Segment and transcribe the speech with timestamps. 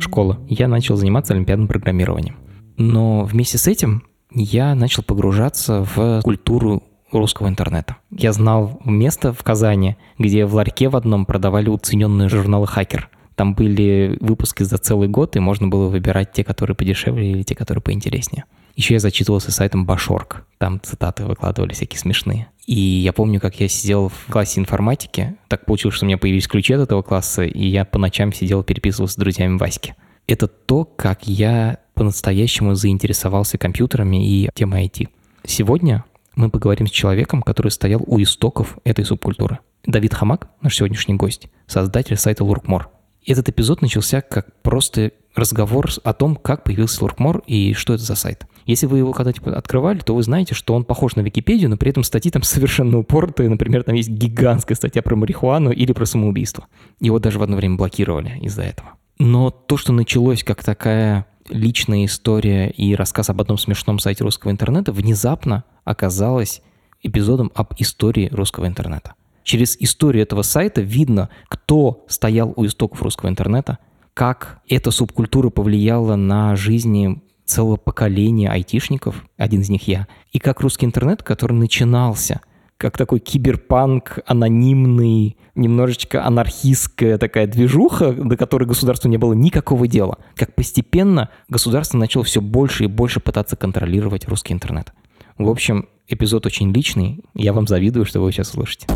[0.00, 2.36] школы я начал заниматься олимпиадным программированием.
[2.76, 6.82] Но вместе с этим я начал погружаться в культуру
[7.12, 7.96] русского интернета.
[8.10, 13.08] Я знал место в Казани, где в ларьке в одном продавали уцененные журналы «Хакер».
[13.34, 17.54] Там были выпуски за целый год, и можно было выбирать те, которые подешевле или те,
[17.54, 18.44] которые поинтереснее.
[18.76, 20.46] Еще я зачитывался сайтом Башорг.
[20.58, 22.48] Там цитаты выкладывали всякие смешные.
[22.66, 25.36] И я помню, как я сидел в классе информатики.
[25.48, 28.64] Так получилось, что у меня появились ключи от этого класса, и я по ночам сидел
[28.64, 29.94] переписывался с друзьями Васьки.
[30.26, 35.08] Это то, как я по-настоящему заинтересовался компьютерами и темой IT.
[35.44, 39.60] Сегодня мы поговорим с человеком, который стоял у истоков этой субкультуры.
[39.86, 42.90] Давид Хамак, наш сегодняшний гость, создатель сайта Луркмор.
[43.26, 48.14] Этот эпизод начался как просто разговор о том, как появился Луркмор и что это за
[48.14, 48.46] сайт.
[48.66, 51.90] Если вы его когда-нибудь открывали, то вы знаете, что он похож на Википедию, но при
[51.90, 53.48] этом статьи там совершенно упоротые.
[53.48, 56.66] Например, там есть гигантская статья про марихуану или про самоубийство.
[57.00, 58.92] Его даже в одно время блокировали из-за этого.
[59.18, 64.50] Но то, что началось как такая личная история и рассказ об одном смешном сайте русского
[64.50, 66.62] интернета, внезапно оказалось
[67.02, 69.14] эпизодом об истории русского интернета.
[69.46, 73.78] Через историю этого сайта видно, кто стоял у истоков русского интернета,
[74.12, 80.62] как эта субкультура повлияла на жизни целого поколения айтишников, один из них я, и как
[80.62, 82.40] русский интернет, который начинался
[82.76, 90.18] как такой киберпанк, анонимный, немножечко анархистская такая движуха, до которой государству не было никакого дела.
[90.34, 94.92] Как постепенно государство начало все больше и больше пытаться контролировать русский интернет.
[95.38, 97.24] В общем, эпизод очень личный.
[97.34, 98.86] Я вам завидую, что вы сейчас слышите.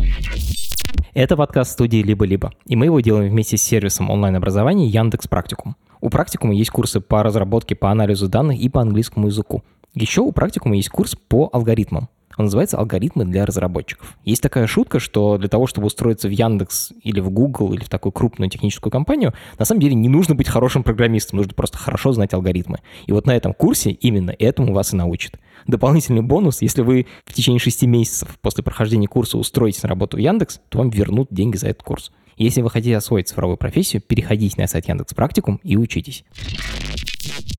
[1.13, 5.75] Это подкаст студии «Либо-либо», и мы его делаем вместе с сервисом онлайн-образования Яндекс Практикум.
[5.99, 9.63] У практикума есть курсы по разработке, по анализу данных и по английскому языку.
[9.93, 12.07] Еще у практикума есть курс по алгоритмам.
[12.37, 14.17] Он называется «Алгоритмы для разработчиков».
[14.23, 17.89] Есть такая шутка, что для того, чтобы устроиться в Яндекс или в Google или в
[17.89, 22.13] такую крупную техническую компанию, на самом деле не нужно быть хорошим программистом, нужно просто хорошо
[22.13, 22.79] знать алгоритмы.
[23.05, 25.39] И вот на этом курсе именно этому вас и научат.
[25.67, 30.19] Дополнительный бонус, если вы в течение шести месяцев после прохождения курса устроитесь на работу в
[30.19, 32.11] Яндекс, то вам вернут деньги за этот курс.
[32.37, 36.23] Если вы хотите освоить цифровую профессию, переходите на сайт Яндекс Практикум и учитесь.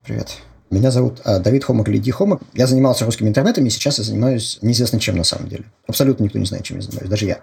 [0.04, 0.42] Привет.
[0.72, 2.40] Меня зовут а, Давид Хомак или Ди Хомак.
[2.54, 5.64] Я занимался русским интернетом, и сейчас я занимаюсь неизвестно чем на самом деле.
[5.86, 7.40] Абсолютно никто не знает, чем я занимаюсь, даже я.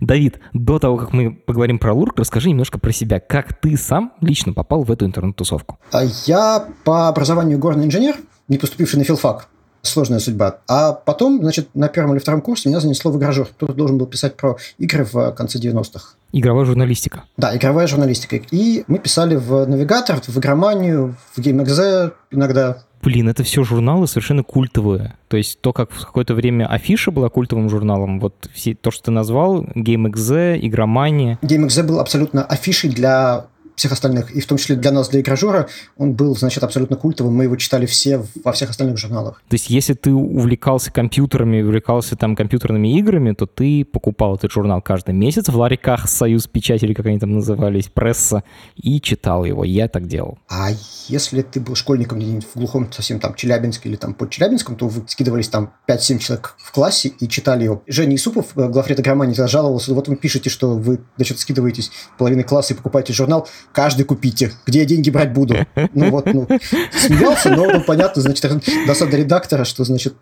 [0.00, 3.20] Давид, до того, как мы поговорим про Лурк, расскажи немножко про себя.
[3.20, 5.78] Как ты сам лично попал в эту интернет-тусовку?
[5.92, 8.16] А я по образованию горный инженер,
[8.48, 9.48] не поступивший на филфак
[9.82, 10.58] сложная судьба.
[10.68, 13.46] А потом, значит, на первом или втором курсе меня занесло в игражер.
[13.46, 16.16] Кто-то должен был писать про игры в конце 90-х.
[16.32, 17.24] Игровая журналистика.
[17.36, 18.40] Да, игровая журналистика.
[18.50, 22.82] И мы писали в Навигатор, в Игроманию, в GameXZ иногда.
[23.02, 25.14] Блин, это все журналы совершенно культовые.
[25.28, 29.04] То есть то, как в какое-то время Афиша была культовым журналом, вот все, то, что
[29.04, 31.38] ты назвал, GameXZ, Игромания.
[31.40, 33.46] GameXZ был абсолютно афишей для
[33.80, 37.34] всех остальных, и в том числе для нас, для игражера, он был, значит, абсолютно культовым,
[37.34, 39.42] мы его читали все во всех остальных журналах.
[39.48, 44.82] То есть, если ты увлекался компьютерами, увлекался там компьютерными играми, то ты покупал этот журнал
[44.82, 48.44] каждый месяц в ларьках «Союз печать» или как они там назывались, пресса,
[48.76, 49.64] и читал его.
[49.64, 50.38] Я так делал.
[50.48, 50.70] А
[51.08, 54.88] если ты был школьником где-нибудь в глухом совсем там Челябинске или там под Челябинском, то
[54.88, 57.82] вы скидывались там 5-7 человек в классе и читали его.
[57.86, 62.74] Женя Исупов, э, главред игромании, жаловался, вот вы пишете, что вы, значит, скидываетесь половиной класса
[62.74, 64.52] и покупаете журнал каждый купите.
[64.66, 65.56] Где я деньги брать буду?
[65.94, 66.46] Ну вот, ну,
[66.92, 68.50] смеялся, но ну, понятно, значит,
[68.86, 70.14] досада редактора, что, значит,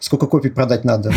[0.00, 1.12] сколько копий продать надо.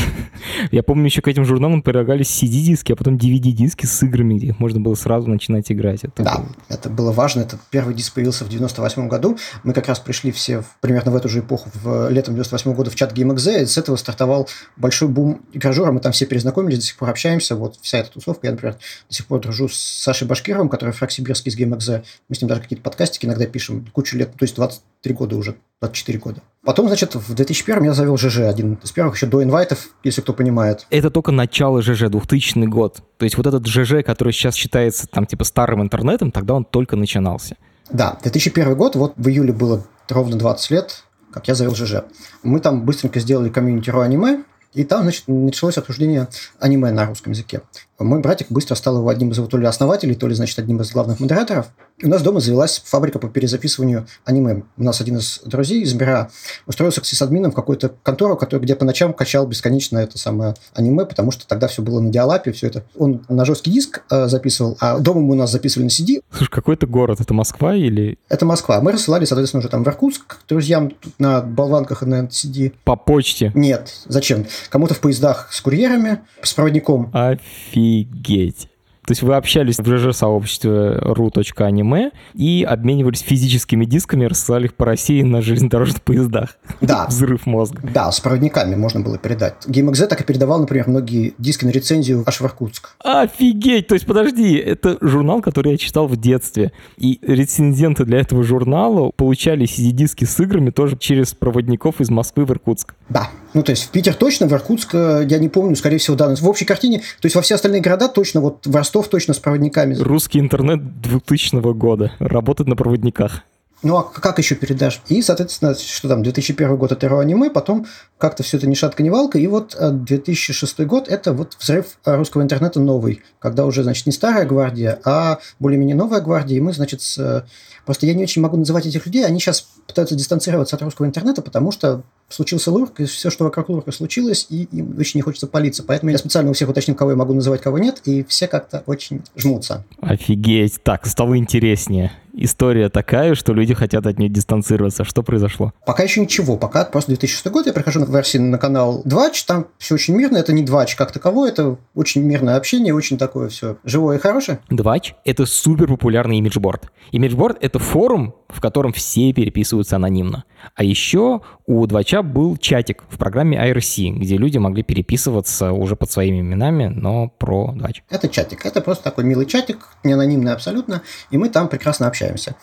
[0.71, 4.59] Я помню, еще к этим журналам прилагались CD-диски, а потом DVD-диски с играми, где их
[4.59, 6.03] можно было сразу начинать играть.
[6.03, 6.47] Это да, было...
[6.69, 7.41] это было важно.
[7.41, 9.37] Этот первый диск появился в 98 году.
[9.63, 12.89] Мы как раз пришли все в, примерно в эту же эпоху, в летом 98 года
[12.89, 15.91] в чат GameXZ, и с этого стартовал большой бум игражера.
[15.91, 17.55] Мы там все перезнакомились, до сих пор общаемся.
[17.55, 18.47] Вот вся эта тусовка.
[18.47, 18.75] Я, например,
[19.09, 22.03] до сих пор дружу с Сашей Башкировым, который фраг сибирский из GameXZ.
[22.29, 25.55] Мы с ним даже какие-то подкастики иногда пишем, кучу лет, то есть 23 года уже,
[25.81, 26.41] 24 года.
[26.63, 30.33] Потом, значит, в 2001 я завел ЖЖ, один из первых, еще до инвайтов, если кто
[30.33, 30.87] понимает.
[30.89, 33.01] Это только начало ЖЖ, 2000 год.
[33.17, 36.95] То есть вот этот ЖЖ, который сейчас считается там типа старым интернетом, тогда он только
[36.95, 37.57] начинался.
[37.89, 42.03] Да, 2001 год, вот в июле было ровно 20 лет, как я завел ЖЖ.
[42.43, 44.43] Мы там быстренько сделали комьюнити аниме,
[44.75, 46.27] И там, значит, началось обсуждение
[46.59, 47.61] аниме на русском языке.
[47.97, 50.81] Мой братик быстро стал его одним из его то ли основателей, то ли, значит, одним
[50.81, 51.67] из главных модераторов.
[51.97, 54.63] И у нас дома завелась фабрика по перезаписыванию аниме.
[54.75, 56.29] У нас один из друзей из Мира
[56.67, 61.05] устроился к сисадмином в какую-то контору, который, где по ночам качал бесконечно это самое аниме,
[61.05, 62.83] потому что тогда все было на диалапе, все это.
[62.97, 66.21] Он на жесткий диск э, записывал, а дома мы у нас записывали на CD.
[66.31, 67.21] Слушай, какой это город?
[67.21, 68.17] Это Москва или...
[68.27, 68.81] Это Москва.
[68.81, 72.73] Мы рассылали, соответственно, уже там в Иркутск друзьям на болванках и на CD.
[72.83, 73.53] По почте?
[73.55, 73.93] Нет.
[74.05, 74.45] Зачем?
[74.69, 77.09] Кому-то в поездах с курьерами, с проводником.
[77.13, 78.69] Офигеть.
[79.05, 85.21] То есть вы общались в ЖЖ-сообществе ru.anime и обменивались физическими дисками, рассылали их по России
[85.21, 86.57] на железнодорожных поездах.
[86.81, 87.05] Да.
[87.09, 87.81] Взрыв мозга.
[87.83, 89.53] Да, с проводниками можно было передать.
[89.67, 92.95] GameXZ так и передавал, например, многие диски на рецензию аж в Иркутск.
[93.03, 93.87] Офигеть!
[93.87, 96.71] То есть, подожди, это журнал, который я читал в детстве.
[96.97, 102.51] И рецензенты для этого журнала получали CD-диски с играми тоже через проводников из Москвы в
[102.51, 102.95] Иркутск.
[103.09, 103.29] Да.
[103.55, 106.35] Ну, то есть в Питер точно, в Иркутск, э, я не помню, скорее всего, да.
[106.35, 109.39] В общей картине, то есть во все остальные города точно, вот в Ростов точно с
[109.39, 109.95] проводниками.
[109.95, 112.11] Русский интернет 2000 года.
[112.19, 113.43] Работает на проводниках.
[113.81, 115.01] Ну, а как еще передашь?
[115.07, 117.85] И, соответственно, что там, 2001 год это аниме, потом
[118.17, 121.97] как-то все это ни шатка, ни валка, и вот 2006 э, год это вот взрыв
[122.03, 126.73] русского интернета новый, когда уже, значит, не старая гвардия, а более-менее новая гвардия, и мы,
[126.73, 127.45] значит, с...
[127.85, 131.41] просто я не очень могу называть этих людей, они сейчас пытаются дистанцироваться от русского интернета,
[131.41, 135.47] потому что случился лурк, и все, что вокруг лурка случилось, и им очень не хочется
[135.47, 135.83] палиться.
[135.83, 138.83] Поэтому я специально у всех уточнил, кого я могу называть, кого нет, и все как-то
[138.85, 139.83] очень жмутся.
[140.01, 140.81] Офигеть.
[140.83, 142.11] Так, стало интереснее.
[142.37, 145.05] История такая, что люди хотят от нее дистанцироваться.
[145.05, 145.71] Что произошло?
[145.85, 146.57] Пока еще ничего.
[146.57, 150.37] Пока просто 2006 год я прихожу на версии на канал 2Ч, там все очень мирно.
[150.37, 154.59] Это не 2Ч как таковое, это очень мирное общение, очень такое все живое и хорошее.
[154.69, 156.91] 2Ч— это супер популярный имиджборд.
[157.11, 160.45] Имиджборд— это форум, в котором все переписываются анонимно.
[160.75, 166.11] А еще у 2Ч был чатик в программе IRC, где люди могли переписываться уже под
[166.11, 168.01] своими именами, но про 2Ч.
[168.09, 168.65] Это чатик.
[168.65, 171.01] Это просто такой милый чатик, не анонимный абсолютно,
[171.31, 172.55] и мы там прекрасно общаемся.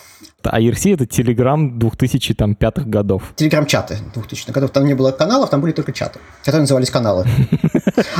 [0.42, 3.32] IRC— это Telegram 2005 годов.
[3.36, 4.70] Телеграм-чаты 2000-х годов.
[4.70, 7.26] Там не было каналов, там были только чаты, которые назывались каналы.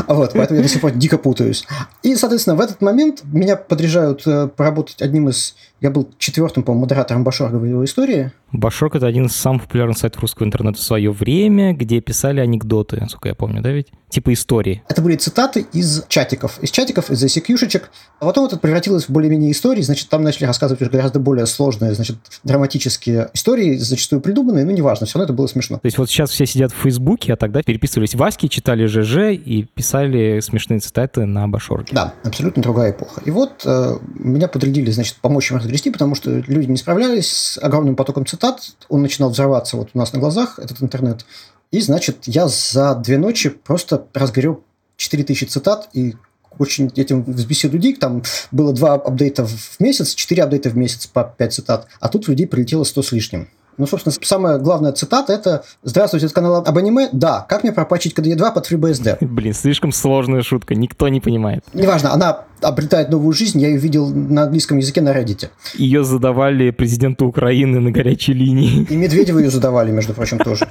[0.06, 1.66] Вот, поэтому я до сих пор дико путаюсь.
[2.02, 5.54] И, соответственно, в этот момент меня подряжают э, поработать одним из...
[5.80, 8.32] Я был четвертым, по-моему, модератором Башорга в его истории.
[8.52, 12.98] Башорг— это один из самых популярных сайтов русского интернета в свое время, где писали анекдоты,
[13.00, 13.88] насколько я помню, да ведь?
[14.10, 14.82] Типа истории.
[14.88, 16.58] Это были цитаты из чатиков.
[16.60, 17.84] Из чатиков, из ICQ-шечек.
[18.20, 21.94] А потом это превратилось в более-менее истории, значит, там начали рассказывать уже гораздо более сложные,
[21.94, 25.78] значит, драматические истории, зачастую придуманные, но неважно, все равно это было смешно.
[25.78, 29.66] То есть вот сейчас все сидят в Фейсбуке, а тогда переписывались Васьки, читали ЖЖ и
[29.74, 31.88] писали смешные цитаты на Башорге.
[31.92, 33.22] Да, абсолютно другая эпоха.
[33.24, 37.58] И вот э, меня подрядили, значит, помочь им разгрести, потому что люди не справлялись с
[37.58, 38.41] огромным потоком цитат.
[38.88, 41.24] Он начинал взрываться вот у нас на глазах, этот интернет.
[41.70, 44.62] И, значит, я за две ночи просто разгорел
[44.96, 46.14] 4000 цитат и
[46.58, 47.94] очень этим взбесил людей.
[47.96, 51.86] Там было два апдейта в месяц, четыре апдейта в месяц по пять цитат.
[52.00, 53.48] А тут людей прилетело 100 с лишним.
[53.77, 57.09] Ну, собственно, самая главная цитата – это «Здравствуйте, это канал об аниме.
[57.11, 61.63] Да, как мне пропачить KDE 2 под FreeBSD?» Блин, слишком сложная шутка, никто не понимает.
[61.73, 65.49] Неважно, она обретает новую жизнь, я ее видел на английском языке на Reddit.
[65.75, 68.87] Ее задавали президенту Украины на горячей линии.
[68.89, 70.65] И Медведеву ее задавали, между прочим, тоже.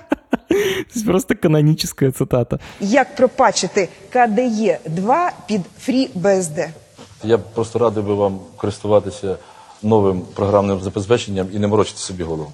[0.48, 2.58] То есть просто каноническая цитата.
[2.80, 6.68] Як пропачити KDE 2 під FreeBSD?
[7.24, 9.36] Я просто радий би вам користуватися
[9.82, 12.52] новим програмним забезпеченням і не морочити собі голову.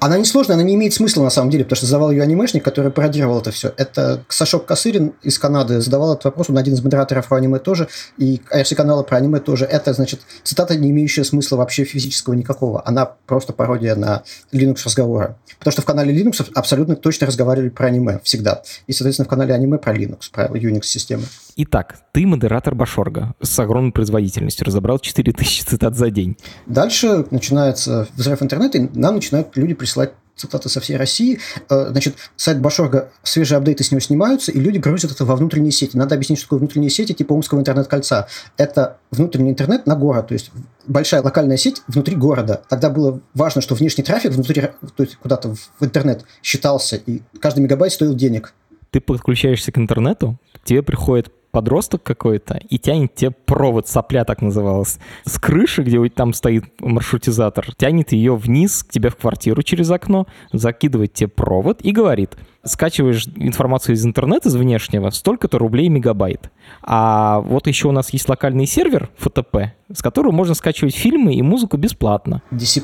[0.00, 2.92] Она несложная, она не имеет смысла на самом деле, потому что задавал ее анимешник, который
[2.92, 3.72] пародировал это все.
[3.76, 7.88] Это Сашок Косырин из Канады задавал этот вопрос, он один из модераторов про аниме тоже,
[8.16, 9.64] и IRC-канала про аниме тоже.
[9.64, 12.86] Это, значит, цитата, не имеющая смысла вообще физического никакого.
[12.86, 15.36] Она просто пародия на Linux разговора.
[15.58, 18.62] Потому что в канале Linux абсолютно точно разговаривали про аниме всегда.
[18.86, 21.24] И, соответственно, в канале аниме про Linux, про Unix-системы.
[21.56, 26.36] Итак, ты модератор Башорга с огромной производительностью, разобрал 4000 цитат за день.
[26.66, 31.40] Дальше начинается взрыв интернета, и нам начинают люди присылать цитаты со всей России.
[31.68, 35.72] Э, значит, сайт Башорга, свежие апдейты с него снимаются, и люди грузят это во внутренние
[35.72, 35.96] сети.
[35.96, 38.28] Надо объяснить, что такое внутренние сети типа Омского интернет-кольца.
[38.56, 40.52] Это внутренний интернет на город, то есть
[40.86, 42.62] большая локальная сеть внутри города.
[42.68, 47.60] Тогда было важно, что внешний трафик внутри, то есть куда-то в интернет считался, и каждый
[47.60, 48.54] мегабайт стоил денег.
[48.90, 54.98] Ты подключаешься к интернету, тебе приходит подросток какой-то и тянет тебе провод, сопля так называлась,
[55.24, 60.26] с крыши, где там стоит маршрутизатор, тянет ее вниз к тебе в квартиру через окно,
[60.52, 66.50] закидывает тебе провод и говорит– скачиваешь информацию из интернета, из внешнего, столько-то рублей мегабайт.
[66.82, 71.42] А вот еще у нас есть локальный сервер FTP, с которого можно скачивать фильмы и
[71.42, 72.42] музыку бесплатно.
[72.50, 72.82] DC++.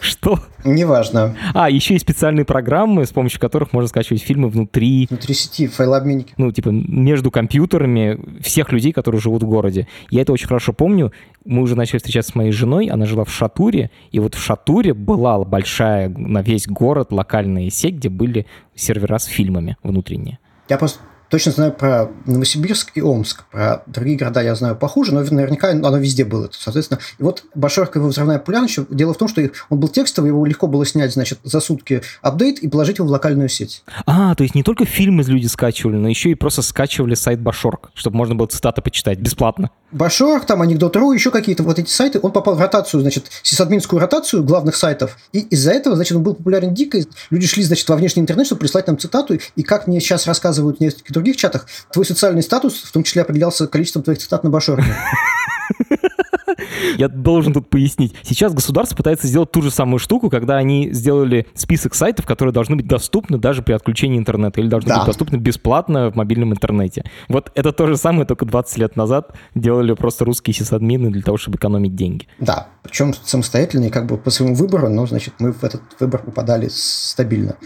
[0.00, 0.40] Что?
[0.64, 1.36] Неважно.
[1.54, 5.06] А, еще и специальные программы, с помощью которых можно скачивать фильмы внутри.
[5.08, 6.34] Внутри сети, файлообменники.
[6.36, 9.88] Ну, типа, между компьютерами всех людей, которые живут в городе.
[10.10, 11.12] Я это очень хорошо помню.
[11.48, 14.92] Мы уже начали встречаться с моей женой, она жила в Шатуре, и вот в Шатуре
[14.92, 20.40] была большая на весь город локальная сеть, где были сервера с фильмами внутренние.
[20.68, 21.00] Я просто
[21.30, 23.44] точно знаю про Новосибирск и Омск.
[23.50, 26.48] Про другие города я знаю похуже, но наверняка оно везде было.
[26.52, 30.44] Соответственно, и вот Башорка его взрывная пуля, дело в том, что он был текстовый, его
[30.44, 33.82] легко было снять, значит, за сутки апдейт и положить его в локальную сеть.
[34.06, 37.90] А, то есть не только фильмы люди скачивали, но еще и просто скачивали сайт Башорк,
[37.94, 39.70] чтобы можно было цитаты почитать бесплатно.
[39.90, 44.44] Башорк, там Анекдот.ру, еще какие-то вот эти сайты, он попал в ротацию, значит, сисадминскую ротацию
[44.44, 46.98] главных сайтов, и из-за этого, значит, он был популярен дико,
[47.30, 50.78] люди шли, значит, во внешний интернет, чтобы прислать нам цитату, и как мне сейчас рассказывают
[50.78, 54.50] в нескольких других чатах, твой социальный статус в том числе определялся количеством твоих цитат на
[54.50, 54.94] Башорке.
[56.96, 58.14] Я должен тут пояснить.
[58.22, 62.76] Сейчас государство пытается сделать ту же самую штуку, когда они сделали список сайтов, которые должны
[62.76, 64.98] быть доступны даже при отключении интернета или должны да.
[64.98, 67.04] быть доступны бесплатно в мобильном интернете.
[67.28, 71.36] Вот это то же самое, только 20 лет назад делали просто русские сисадмины для того,
[71.36, 72.26] чтобы экономить деньги.
[72.38, 76.22] Да, причем самостоятельно и как бы по своему выбору, но, значит, мы в этот выбор
[76.22, 77.56] попадали стабильно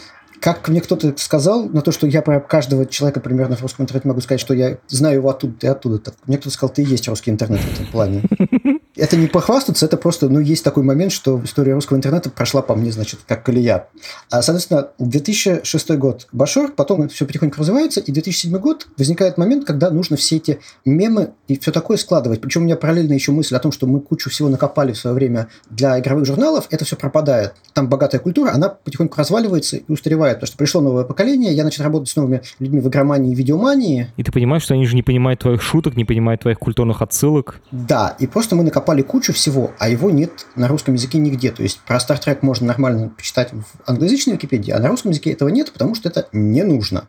[0.42, 4.08] как мне кто-то сказал, на то, что я про каждого человека примерно в русском интернете
[4.08, 5.98] могу сказать, что я знаю его оттуда, ты оттуда.
[6.00, 8.22] Так, мне кто-то сказал, ты и есть русский интернет в этом плане.
[8.94, 12.74] Это не похвастаться, это просто, ну, есть такой момент, что история русского интернета прошла по
[12.74, 13.88] мне, значит, как колея.
[14.30, 19.90] А, соответственно, 2006 год Башор, потом все потихоньку развивается, и 2007 год возникает момент, когда
[19.90, 22.42] нужно все эти мемы и все такое складывать.
[22.42, 25.14] Причем у меня параллельно еще мысль о том, что мы кучу всего накопали в свое
[25.14, 27.54] время для игровых журналов, это все пропадает.
[27.72, 31.84] Там богатая культура, она потихоньку разваливается и устаревает, потому что пришло новое поколение, я начал
[31.84, 34.12] работать с новыми людьми в игромании и видеомании.
[34.18, 37.60] И ты понимаешь, что они же не понимают твоих шуток, не понимают твоих культурных отсылок.
[37.70, 41.52] Да, и просто мы накопали накопали кучу всего, а его нет на русском языке нигде.
[41.52, 45.30] То есть про Star Trek можно нормально почитать в англоязычной Википедии, а на русском языке
[45.30, 47.08] этого нет, потому что это не нужно.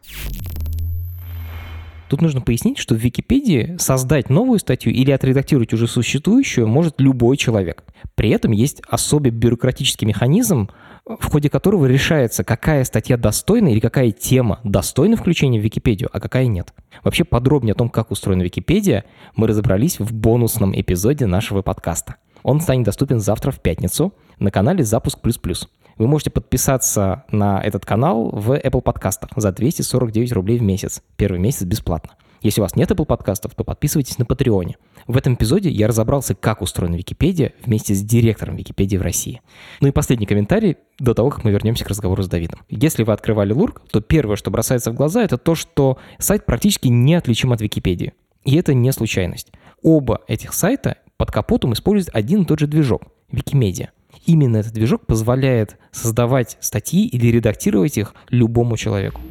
[2.10, 7.38] Тут нужно пояснить, что в Википедии создать новую статью или отредактировать уже существующую может любой
[7.38, 7.84] человек.
[8.14, 10.70] При этом есть особый бюрократический механизм,
[11.06, 16.20] в ходе которого решается, какая статья достойна или какая тема достойна включения в Википедию, а
[16.20, 16.74] какая нет.
[17.04, 19.04] Вообще подробнее о том, как устроена Википедия,
[19.36, 22.16] мы разобрались в бонусном эпизоде нашего подкаста.
[22.42, 25.70] Он станет доступен завтра в пятницу на канале «Запуск плюс плюс».
[25.98, 31.04] Вы можете подписаться на этот канал в Apple подкастах за 249 рублей в месяц.
[31.18, 32.14] Первый месяц бесплатно.
[32.44, 34.76] Если у вас нет Apple подкастов, то подписывайтесь на Патреоне.
[35.08, 39.42] В этом эпизоде я разобрался, как устроена Википедия вместе с директором Википедии в России.
[39.80, 42.60] Ну и последний комментарий до того, как мы вернемся к разговору с Давидом.
[42.70, 46.90] Если вы открывали Лурк, то первое, что бросается в глаза, это то, что сайт практически
[46.90, 48.14] неотличим от Википедии.
[48.44, 49.54] И это не случайность.
[49.82, 53.88] Оба этих сайта под капотом используют один и тот же движок– Викимедиа.
[54.26, 59.22] Именно этот движок позволяет создавать статьи или редактировать их любому человеку.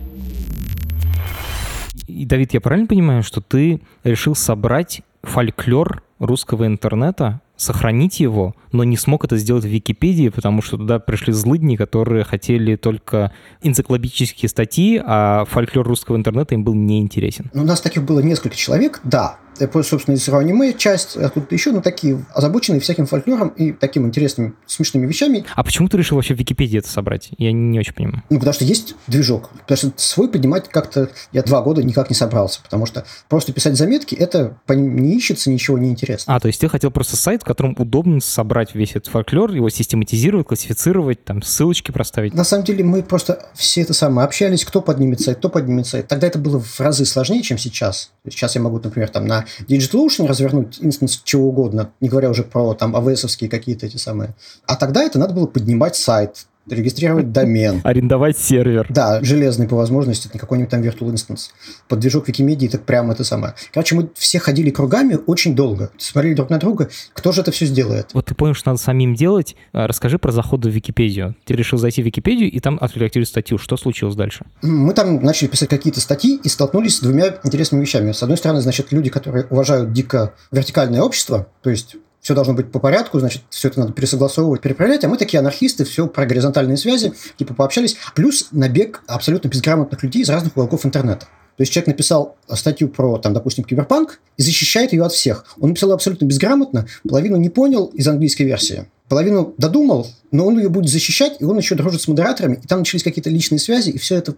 [2.13, 8.85] И, Давид, я правильно понимаю, что ты решил собрать фольклор русского интернета, сохранить его, но
[8.85, 14.49] не смог это сделать в Википедии, потому что туда пришли злыдни, которые хотели только энциклопедические
[14.49, 17.51] статьи, а фольклор русского интернета им был неинтересен.
[17.55, 21.81] Ну, у нас таких было несколько человек, да, собственно, из аниме часть, откуда-то еще, но
[21.81, 25.45] такие озабоченные всяким фольклором и таким интересными, смешными вещами.
[25.55, 27.31] А почему ты решил вообще в Википедии это собрать?
[27.39, 28.23] Я не очень понимаю.
[28.31, 29.51] Ну, потому что есть движок.
[29.67, 33.77] Потому что свой поднимать как-то я два года никак не собрался, потому что просто писать
[33.77, 36.35] заметки, это по ним не ищется, ничего не интересно.
[36.35, 39.69] А, то есть ты хотел просто сайт, в котором удобно собрать весь этот фольклор, его
[39.69, 42.35] систематизировать, классифицировать, там ссылочки проставить?
[42.35, 46.09] На самом деле мы просто все это самое общались, кто поднимет сайт, кто поднимет сайт.
[46.09, 48.13] Тогда это было в разы сложнее, чем сейчас.
[48.29, 52.75] Сейчас я могу, например, там на DigitalOcean развернуть инстанс чего угодно, не говоря уже про
[52.75, 54.35] там AWS-овские какие-то эти самые.
[54.67, 57.81] А тогда это надо было поднимать сайт, регистрировать домен.
[57.85, 58.87] Арендовать сервер.
[58.89, 61.51] Да, железный по возможности, это не какой-нибудь там Virtual Instance.
[61.89, 63.55] Под движок Викимедии так прямо это самое.
[63.73, 65.91] Короче, мы все ходили кругами очень долго.
[65.99, 68.11] Смотрели друг на друга, кто же это все сделает.
[68.15, 69.57] Вот ты понял, что надо самим делать.
[69.73, 71.37] А, расскажи про заходы в Википедию.
[71.45, 73.59] Ты решил зайти в Википедию и там отредактировать статью.
[73.59, 74.45] Что случилось дальше?
[74.63, 78.13] Мы там начали писать какие-то статьи и столкнулись с двумя интересными вещами.
[78.13, 82.71] С одной стороны, значит, люди, которые уважают дико вертикальное общество, то есть все должно быть
[82.71, 86.77] по порядку, значит, все это надо пересогласовывать, перепроверять, а мы такие анархисты, все про горизонтальные
[86.77, 91.27] связи, типа пообщались, плюс набег абсолютно безграмотных людей из разных уголков интернета.
[91.57, 95.45] То есть человек написал статью про, там, допустим, киберпанк и защищает ее от всех.
[95.61, 100.59] Он написал ее абсолютно безграмотно, половину не понял из английской версии, половину додумал, но он
[100.59, 103.91] ее будет защищать, и он еще дружит с модераторами, и там начались какие-то личные связи,
[103.91, 104.37] и все это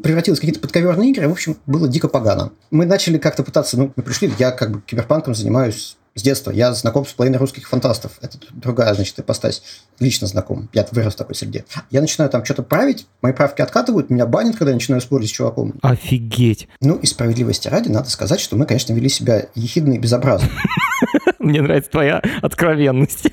[0.00, 2.52] превратилось в какие-то подковерные игры, в общем, было дико погано.
[2.70, 6.50] Мы начали как-то пытаться, ну, мы пришли, я как бы киберпанком занимаюсь с детства.
[6.50, 8.12] Я знаком с половиной русских фантастов.
[8.22, 9.62] Это другая, значит, ипостась.
[10.00, 10.68] Лично знаком.
[10.72, 11.64] Я вырос в такой среде.
[11.90, 15.32] Я начинаю там что-то править, мои правки откатывают, меня банят, когда я начинаю спорить с
[15.32, 15.74] чуваком.
[15.82, 16.68] Офигеть.
[16.80, 20.48] Ну, и справедливости ради, надо сказать, что мы, конечно, вели себя ехидно и безобразно.
[21.38, 23.28] Мне нравится твоя откровенность.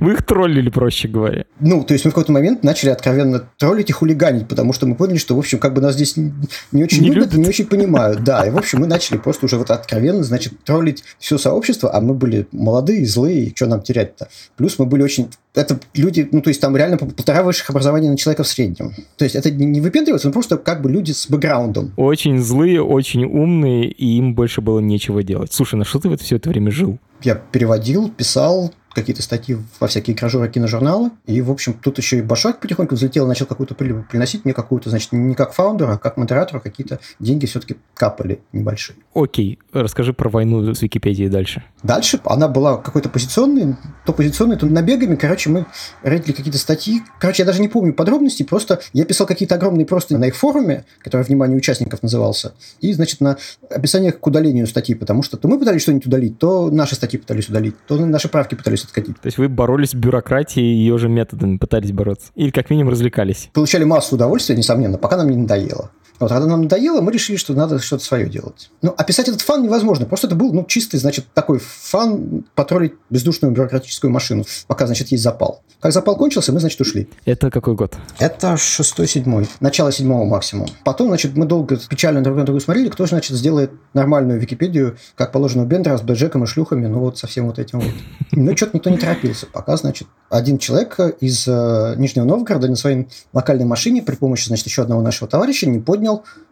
[0.00, 1.44] Вы их троллили, проще говоря.
[1.60, 4.94] Ну, то есть мы в какой-то момент начали откровенно троллить и хулиганить, потому что мы
[4.94, 7.34] поняли, что, в общем, как бы нас здесь не очень Не любят любят.
[7.34, 8.22] и не очень понимают.
[8.24, 12.00] Да, и, в общем, мы начали просто уже вот откровенно, значит, троллить все сообщество, а
[12.00, 14.28] мы были молодые, злые, и что нам терять-то?
[14.56, 15.28] Плюс мы были очень...
[15.54, 18.92] Это люди, ну, то есть там реально по полтора высших образования на человека в среднем.
[19.18, 21.92] То есть это не не выпендриваться, но просто как бы люди с бэкграундом.
[21.96, 25.52] Очень злые, очень умные, и им больше было нечего делать.
[25.52, 26.98] Слушай, на что ты вот все это время жил?
[27.22, 31.10] Я переводил, писал какие-то статьи во всякие гражуры киножурналы.
[31.26, 34.90] И, в общем, тут еще и Башак потихоньку взлетел, начал какую-то прибыль приносить мне какую-то,
[34.90, 38.96] значит, не как фаундера, а как модератора какие-то деньги все-таки капали небольшие.
[39.14, 41.62] Окей, расскажи про войну с Википедией дальше.
[41.82, 45.16] Дальше она была какой-то позиционной, то позиционной, то набегами.
[45.16, 45.66] Короче, мы
[46.02, 47.02] рейдили какие-то статьи.
[47.18, 50.84] Короче, я даже не помню подробностей, просто я писал какие-то огромные просто на их форуме,
[51.00, 53.36] который «Внимание участников» назывался, и, значит, на
[53.70, 57.48] описаниях к удалению статьи, потому что то мы пытались что-нибудь удалить, то наши статьи пытались
[57.48, 59.20] удалить, то наши правки пытались откатить.
[59.20, 62.30] То есть вы боролись с бюрократией и ее же методами пытались бороться?
[62.34, 63.50] Или как минимум развлекались?
[63.52, 65.90] Получали массу удовольствия, несомненно, пока нам не надоело.
[66.18, 68.70] Вот, когда нам надоело, мы решили, что надо что-то свое делать.
[68.80, 70.06] Ну, описать этот фан невозможно.
[70.06, 75.22] Просто это был, ну, чистый, значит, такой фан потроллить бездушную бюрократическую машину, пока, значит, есть
[75.22, 75.62] запал.
[75.80, 77.08] Как запал кончился, мы, значит, ушли.
[77.24, 77.96] Это какой год?
[78.20, 79.48] Это шестой, седьмой.
[79.58, 80.68] Начало седьмого максимум.
[80.84, 84.96] Потом, значит, мы долго печально друг на друга смотрели, кто же, значит, сделает нормальную Википедию,
[85.16, 87.92] как положено у Бендера, с бэджеком и шлюхами, ну вот со всем вот этим вот.
[88.30, 89.46] Ну, что-то никто не торопился.
[89.46, 94.66] Пока, значит, один человек из э, Нижнего Новгорода на своей локальной машине при помощи, значит,
[94.66, 96.01] еще одного нашего товарища не поднял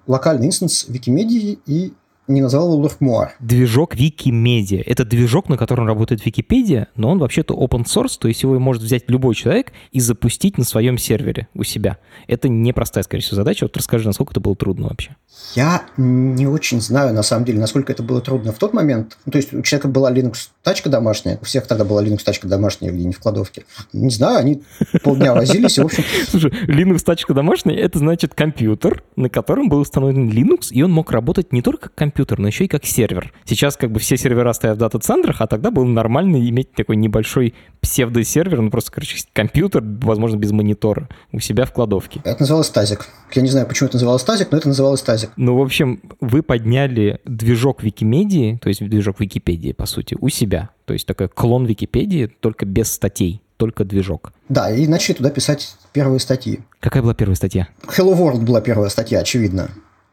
[0.06, 1.92] локальный инстанс Викимедии и
[2.30, 3.32] не назвал его Луркмуар.
[3.40, 4.82] Движок Викимедиа.
[4.86, 8.82] Это движок, на котором работает Википедия, но он вообще-то open source, то есть его может
[8.82, 11.98] взять любой человек и запустить на своем сервере у себя.
[12.26, 13.64] Это непростая, скорее всего, задача.
[13.64, 15.16] Вот расскажи, насколько это было трудно вообще.
[15.54, 19.18] Я не очень знаю, на самом деле, насколько это было трудно в тот момент.
[19.26, 23.16] Ну, то есть у человека была Linux-тачка домашняя, у всех тогда была Linux-тачка домашняя где-нибудь
[23.16, 23.64] в кладовке.
[23.92, 24.62] Не знаю, они
[25.02, 29.78] полдня возились, и, в общем, Слушай, Linux тачка домашняя, это значит компьютер, на котором был
[29.78, 33.32] установлен Linux, и он мог работать не только как компьютер, но еще и как сервер.
[33.44, 37.54] Сейчас как бы все сервера стоят в дата-центрах, а тогда было нормально иметь такой небольшой
[37.80, 42.20] псевдосервер, ну просто, короче, компьютер, возможно, без монитора, у себя в кладовке.
[42.24, 43.06] это называлось тазик.
[43.32, 45.30] Я не знаю, почему это называлось тазик, но это называлось тазик.
[45.36, 50.70] Ну, в общем, вы подняли движок Викимедии, то есть движок Википедии, по сути, у себя.
[50.84, 54.32] То есть такой клон Википедии, только без статей, только движок.
[54.48, 56.60] Да, и начали туда писать первые статьи.
[56.80, 57.68] Какая была первая статья?
[57.86, 59.70] Hello World была первая статья, очевидно.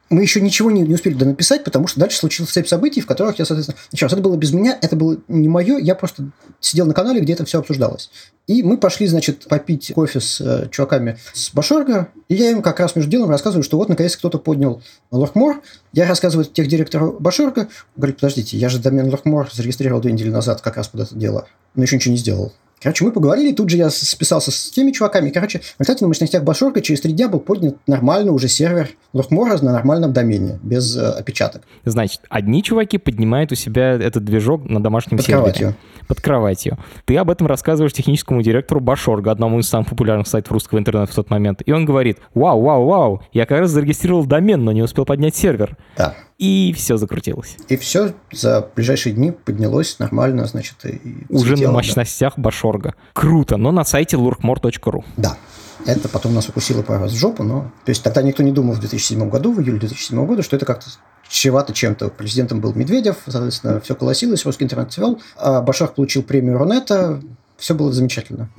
[0.10, 3.40] Мы еще ничего не, не успели написать, потому что дальше случилась цепь событий, в которых
[3.40, 3.78] я, соответственно...
[4.00, 6.30] Раз, это было без меня, это было не мое, я просто
[6.62, 8.10] сидел на канале, где это все обсуждалось.
[8.48, 12.80] И мы пошли, значит, попить кофе с э, чуваками с Башорга, и я им как
[12.80, 15.62] раз между делом рассказываю, что вот, наконец, кто-то поднял Лоркмор.
[15.92, 17.68] Я рассказываю тех директору Башорга,
[17.98, 21.48] говорит, подождите, я же домен Лоркмор зарегистрировал две недели назад как раз под это дело,
[21.76, 22.54] но еще ничего не сделал.
[22.82, 25.30] Короче, мы поговорили, тут же я списался с теми чуваками.
[25.32, 29.58] Короче, в результате на мощностях Башорга через три дня был поднят нормальный уже сервер Лоркмора
[29.64, 31.64] на нормальном домене, без э, опечаток.
[31.86, 35.42] Значит, одни чуваки поднимают у себя этот движок на домашнем Под сервере.
[35.42, 35.76] кроватью.
[36.08, 36.78] Под кроватью.
[37.06, 41.16] Ты об этом рассказываешь техническому директору Башорга, одному из самых популярных сайтов русского интернета в
[41.16, 41.64] тот момент.
[41.66, 45.36] И он говорит, вау, вау, вау, я как раз зарегистрировал домен, но не успел поднять
[45.36, 45.76] сервер.
[45.98, 46.14] Да.
[46.38, 47.58] И все закрутилось.
[47.68, 51.74] И все за ближайшие дни поднялось нормально, значит, и Уже на взлетело, да.
[51.74, 52.94] мощностях Башорга.
[53.14, 55.04] Круто, но на сайте lurkmore.ru.
[55.18, 55.38] Да.
[55.86, 57.72] Это потом нас укусило пару раз в жопу, но...
[57.86, 60.66] То есть тогда никто не думал в 2007 году, в июле 2007 года, что это
[60.66, 60.88] как-то
[61.30, 62.10] чревато чем-то.
[62.10, 67.22] Президентом был Медведев, соответственно, все колосилось, русский интернет цвел, а Башар получил премию Рунета,
[67.58, 68.50] все было замечательно.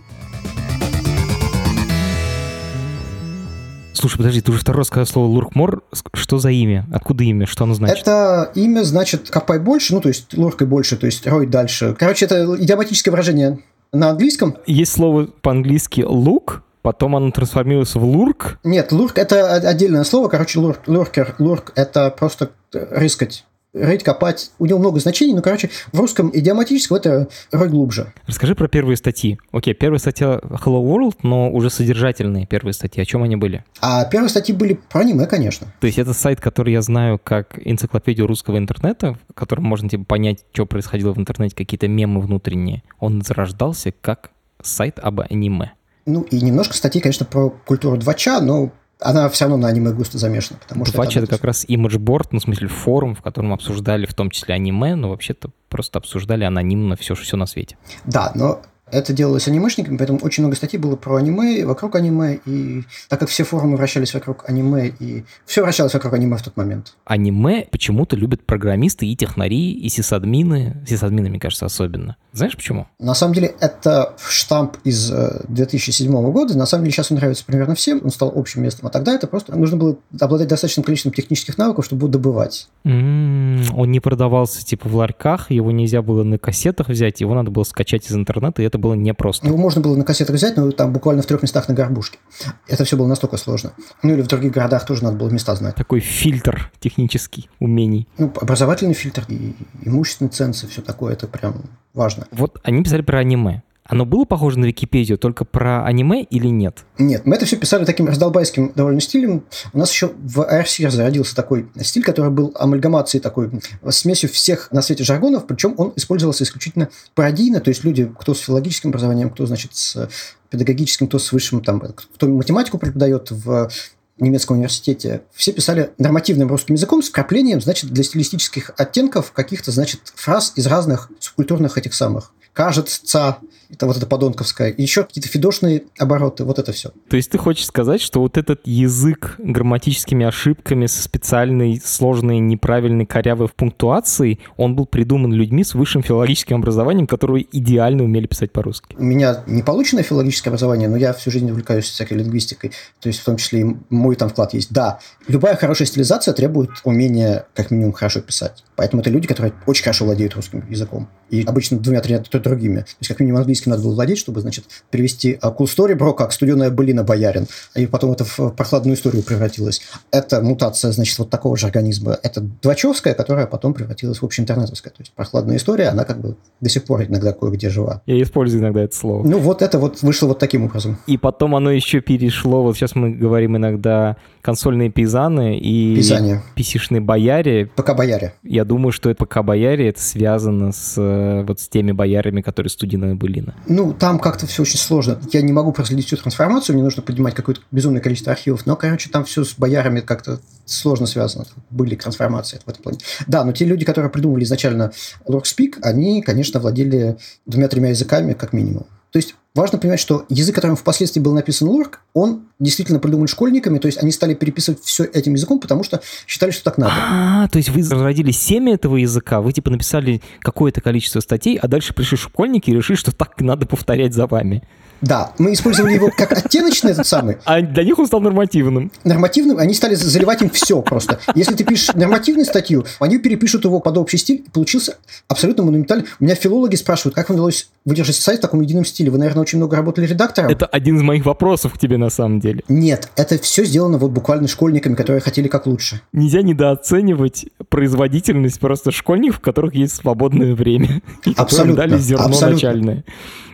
[3.99, 5.83] Слушай, подожди, ты уже второй раз сказал слово луркмор.
[6.13, 6.87] Что за имя?
[6.93, 7.47] Откуда имя?
[7.47, 7.99] Что оно значит?
[7.99, 11.97] Это имя значит «копай больше», ну, то есть луркой больше, то есть рой дальше.
[11.99, 13.59] Короче, это идиоматическое выражение
[13.93, 14.57] на английском.
[14.67, 18.61] Есть слово по-английски лук, потом оно трансформируется в лурк.
[18.63, 20.29] Нет, лурк– это отдельное слово.
[20.29, 23.47] Короче, лурк, луркер, лурк– это просто рыскать.
[23.79, 24.51] Рыть, копать.
[24.59, 28.13] У него много значений, но, короче, в русском идиоматическом это рой глубже.
[28.27, 29.39] Расскажи про первые статьи.
[29.53, 33.03] Окей, первая статья Hello World, но уже содержательные первые статьи.
[33.03, 33.65] О чем они были?
[33.81, 35.69] А первые статьи были про аниме, конечно.
[35.81, 40.05] То есть это сайт, который я знаю как энциклопедию русского интернета, в котором можно типа,
[40.05, 42.83] понять, что происходило в интернете, какие-то мемы внутренние.
[42.99, 44.31] Он зарождался как
[44.63, 45.73] сайт об аниме.
[46.07, 50.19] Ну, и немножко статей, конечно, про культуру 2 но она все равно на аниме густо
[50.19, 50.59] замешана.
[50.61, 54.07] Потому что Двач это, это как раз имиджборд, ну, в смысле, форум, в котором обсуждали
[54.07, 57.77] в том числе аниме, но вообще-то просто обсуждали анонимно все, все на свете.
[58.05, 58.61] Да, но
[58.93, 63.29] это делалось анимешниками, поэтому очень много статей было про аниме, вокруг аниме, и так как
[63.29, 66.95] все форумы вращались вокруг аниме, и все вращалось вокруг аниме в тот момент.
[67.05, 72.17] Аниме почему-то любят программисты и технари, и сисадмины, сисадмины, мне кажется, особенно.
[72.33, 72.87] Знаешь почему?
[72.99, 75.11] На самом деле, это штамп из
[75.49, 78.91] 2007 года, на самом деле сейчас он нравится примерно всем, он стал общим местом, а
[78.91, 82.69] тогда это просто нужно было обладать достаточным количеством технических навыков, чтобы его добывать.
[82.85, 87.51] М-м, он не продавался типа в ларьках, его нельзя было на кассетах взять, его надо
[87.51, 89.47] было скачать из интернета, и это было непросто.
[89.47, 92.19] Его можно было на кассетах взять, но там буквально в трех местах на горбушке.
[92.67, 93.73] Это все было настолько сложно.
[94.03, 95.75] Ну или в других городах тоже надо было места знать.
[95.75, 98.09] Такой фильтр технический умений.
[98.19, 101.63] Ну, образовательный фильтр и имущественный ценз, и все такое, это прям
[101.95, 102.27] важно.
[102.31, 103.63] Вот они писали про аниме.
[103.89, 106.85] Оно было похоже на Википедию только про аниме или нет?
[106.99, 109.45] Нет, мы это все писали таким раздолбайским довольно стилем.
[109.73, 113.51] У нас еще в ARC зародился такой стиль, который был амальгамацией такой,
[113.89, 118.41] смесью всех на свете жаргонов, причем он использовался исключительно пародийно, то есть люди, кто с
[118.41, 120.09] филологическим образованием, кто, значит, с
[120.51, 123.71] педагогическим, кто с высшим, там, кто математику преподает в
[124.19, 130.13] немецком университете, все писали нормативным русским языком с вкраплением, значит, для стилистических оттенков каких-то, значит,
[130.15, 132.33] фраз из разных субкультурных этих самых.
[132.53, 133.39] Кажется,
[133.71, 136.91] это вот это подонковское, и еще какие-то фидошные обороты, вот это все.
[137.09, 143.07] То есть ты хочешь сказать, что вот этот язык грамматическими ошибками со специальной сложной, неправильной,
[143.07, 148.53] корявой в пунктуации, он был придуман людьми с высшим филологическим образованием, которые идеально умели писать
[148.53, 148.97] по-русски?
[148.99, 153.21] У меня не полученное филологическое образование, но я всю жизнь увлекаюсь всякой лингвистикой, то есть
[153.21, 154.73] в том числе и мой там вклад есть.
[154.73, 158.65] Да, любая хорошая стилизация требует умения как минимум хорошо писать.
[158.77, 161.09] Поэтому это люди, которые очень хорошо владеют русским языком.
[161.31, 162.79] И обычно двумя-тремя другими.
[162.79, 166.15] То есть как минимум английский английским надо было владеть, чтобы, значит, перевести cool story, бро,
[166.15, 167.47] как студеная былина боярин.
[167.75, 169.83] И потом это в прохладную историю превратилось.
[170.11, 172.19] Это мутация, значит, вот такого же организма.
[172.23, 174.93] Это двачевская, которая потом превратилась в общеинтернетовская.
[174.93, 178.03] То есть прохладная история, она как бы до сих пор иногда кое-где жива.
[178.07, 179.27] Я использую иногда это слово.
[179.27, 180.99] Ну, вот это вот вышло вот таким образом.
[181.07, 186.43] И потом оно еще перешло, вот сейчас мы говорим иногда консольные пейзаны и Писание.
[186.55, 187.71] писишные бояре.
[187.77, 188.33] ПК-бояре.
[188.43, 193.15] Я думаю, что это ПК-бояре, это связано с э, вот с теми боярами, которые студийная
[193.49, 193.65] былина.
[193.67, 195.21] Ну, там как-то все очень сложно.
[195.33, 198.67] Я не могу проследить всю трансформацию, мне нужно поднимать какое-то безумное количество архивов.
[198.67, 201.47] Но, короче, там все с боярами как-то сложно связано.
[201.71, 202.99] Были трансформации в этом плане.
[203.27, 204.93] Да, но те люди, которые придумывали изначально
[205.27, 208.87] LorkSpeak, они, конечно, владели двумя-тремя языками, как минимум.
[209.11, 213.79] То есть важно понимать, что язык, которым впоследствии был написан Лорк, он действительно придуман школьниками,
[213.79, 216.95] то есть они стали переписывать все этим языком, потому что считали, что так надо.
[216.97, 221.69] А, то есть вы разродили семя этого языка, вы типа написали какое-то количество статей, а
[221.69, 224.63] дальше пришли школьники и решили, что так надо повторять за вами.
[225.01, 227.37] Да, мы использовали его как оттеночный этот самый.
[227.45, 228.91] А для них он стал нормативным.
[229.05, 231.21] Нормативным, они стали заливать им все просто.
[231.35, 234.97] Если ты пишешь нормативную статью, они перепишут его под общий стиль, и получился
[235.29, 236.07] абсолютно монументальный.
[236.21, 239.11] У меня филологи спрашивают, как вам удалось выдержать сайт в таком едином стиле?
[239.11, 240.51] Вы, наверное, очень много работали редактором?
[240.51, 242.63] Это один из моих вопросов к тебе на самом деле.
[242.69, 246.01] Нет, это все сделано вот буквально школьниками, которые хотели как лучше.
[246.13, 251.03] Нельзя недооценивать производительность просто школьников, у которых есть свободное время.
[251.25, 252.55] И которым дали зерно абсолютно.
[252.55, 253.05] начальное.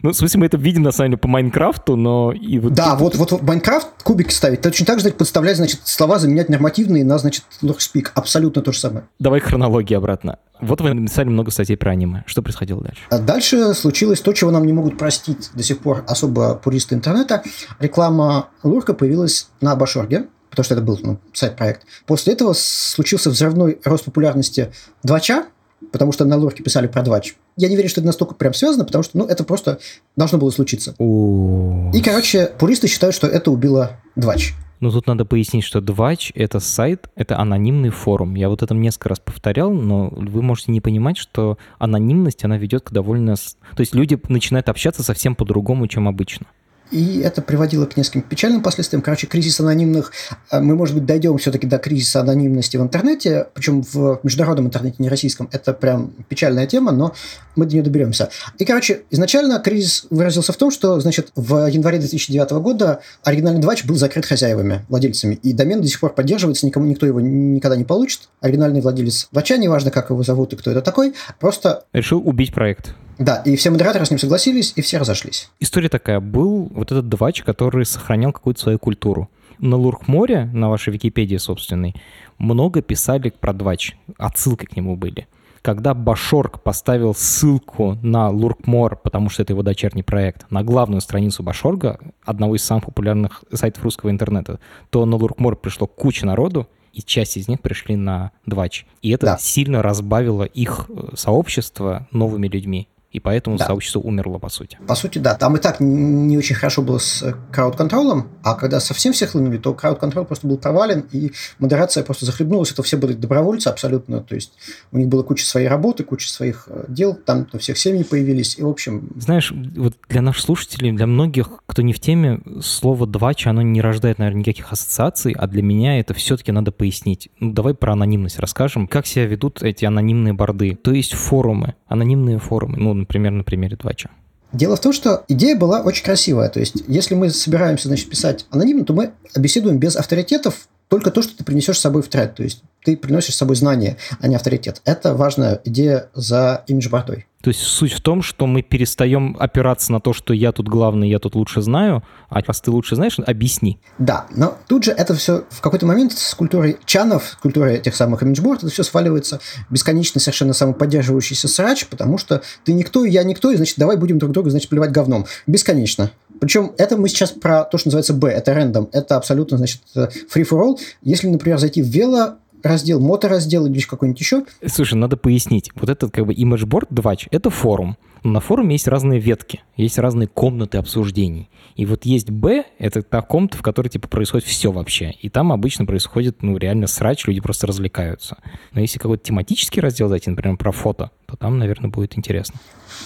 [0.03, 2.33] Ну, в смысле, мы это видим, на самом деле, по Майнкрафту, но...
[2.33, 4.61] И вот да, вот, вот, вот Майнкрафт кубики ставить.
[4.61, 8.11] Точно так же, значит, подставлять, значит, слова заменять нормативные на, значит, LookSpeak.
[8.15, 9.07] Абсолютно то же самое.
[9.19, 10.39] Давай хронологии обратно.
[10.61, 12.23] Вот вы написали много статей про аниме.
[12.29, 13.01] Что происходило дальше?
[13.11, 17.43] А дальше случилось то, чего нам не могут простить до сих пор особо пуристы интернета.
[17.81, 21.85] Реклама Лурка появилась на Башорге, потому что это был ну, сайт-проект.
[22.07, 25.47] После этого случился взрывной рост популярности Двача,
[25.95, 27.37] потому что на Лурке писали про Двач.
[27.57, 29.79] Я не верю, что это настолько прям связано, потому что ну, это просто
[30.17, 30.97] должно было случиться.
[30.99, 34.55] И, короче, пуристы считают, что это убило Двач.
[34.81, 38.35] Ну, тут надо пояснить, что Двач— это сайт, это анонимный форум.
[38.35, 42.83] Я вот это несколько раз повторял, но вы можете не понимать, что анонимность, она ведет
[42.83, 43.37] к довольно...
[43.37, 46.47] То есть люди начинают общаться совсем по-другому, чем обычно
[46.91, 49.03] и это приводило к нескольким печальным последствиям.
[49.03, 50.13] Короче, кризис анонимных,
[50.51, 54.97] э, мы, может быть, дойдем все-таки до кризиса анонимности в интернете, причем в международном интернете,
[54.99, 55.49] не российском.
[55.53, 57.15] Это прям печальная тема, но
[57.57, 58.31] мы до нее доберемся.
[58.59, 63.85] И, короче, изначально кризис выразился в том, что, значит, в январе 2009 года оригинальный двач
[63.85, 67.85] был закрыт хозяевами, владельцами, и домен до сих пор поддерживается, никому никто его никогда не
[67.85, 68.29] получит.
[68.41, 71.85] Оригинальный владелец двача, неважно, как его зовут и кто это такой, просто...
[71.93, 72.95] Решил убить проект.
[73.19, 75.51] Да, и все модераторы с ним согласились, и все разошлись.
[75.61, 76.21] История такая.
[76.21, 79.29] Был вот этот двач, который сохранял какую-то свою культуру.
[79.59, 81.95] На Луркморе, на вашей Википедии собственной,
[82.39, 83.97] много писали про двач.
[84.19, 85.29] Отсылки к нему были.
[85.63, 91.43] Когда Башорг поставил ссылку на Луркмор, потому что это его дочерний проект, на главную страницу
[91.43, 97.01] Башорга, одного из самых популярных сайтов русского интернета, то на Луркмор пришло куча народу, и
[97.01, 98.87] часть из них пришли на Двач.
[99.01, 99.39] И это да.
[99.39, 103.67] сильно разбавило их э, сообщество новыми людьми и поэтому да.
[103.67, 104.77] сообщество умерло, по сути.
[104.89, 105.37] По сути, да.
[105.37, 109.73] Там и так не очень хорошо было с крауд-контролем, а когда совсем все хлынули, то
[109.73, 112.73] крауд-контроль просто был провален, и модерация просто захлебнулась.
[112.73, 114.53] Это все были добровольцы абсолютно, то есть
[114.91, 118.59] у них было куча своей работы, куча своих э, дел, там у всех семьи появились,
[118.59, 119.09] и в общем...
[119.17, 123.81] Знаешь, вот для наших слушателей, для многих, кто не в теме, слово «двач», оно не
[123.81, 127.29] рождает, наверное, никаких ассоциаций, а для меня это все-таки надо пояснить.
[127.39, 128.89] Ну, давай про анонимность расскажем.
[128.89, 130.75] Как себя ведут эти анонимные борды?
[130.75, 134.11] То есть форумы, анонимные форумы, ну, например, на примере Твача?
[134.53, 136.49] Дело в том, что идея была очень красивая.
[136.49, 141.23] То есть, если мы собираемся значит, писать анонимно, то мы беседуем без авторитетов, только то,
[141.23, 142.37] что ты принесешь с собой в тред.
[142.37, 144.81] То есть ты приносишь с собой знания, а не авторитет.
[144.85, 147.27] Это важная идея за имидж-бордой.
[147.45, 151.11] То есть суть в том, что мы перестаем опираться на то, что я тут главный,
[151.11, 153.79] я тут лучше знаю, а раз ты лучше знаешь, объясни.
[153.99, 157.97] Да, но тут же это все в какой-то момент с культурой чанов, с культурой этих
[157.97, 163.51] самых имиджборд, это все сваливается бесконечно совершенно самоподдерживающийся срач, потому что ты никто, я никто,
[163.51, 165.27] и значит давай будем друг друга, значит, плевать говном.
[165.47, 166.13] Бесконечно.
[166.41, 170.09] Причем это мы сейчас про то, что называется B, это рандом, это абсолютно, значит, э,
[170.35, 170.79] free for all.
[171.03, 174.45] Если, например, зайти в вело раздел, мотораздел или какой-нибудь еще.
[174.67, 175.71] Слушай, надо пояснить.
[175.77, 177.97] Вот этот как бы imageboard 2 это форум.
[178.27, 181.51] На форуме есть разные ветки, есть разные комнаты обсуждений.
[181.77, 185.11] И вот есть Б, это та комната, в которой типа происходит все вообще.
[185.11, 188.39] И там обычно происходит, ну, реально срач, люди просто развлекаются.
[188.73, 192.59] Но если какой-то тематический раздел зайти, например, про фото, то там, наверное, будет интересно.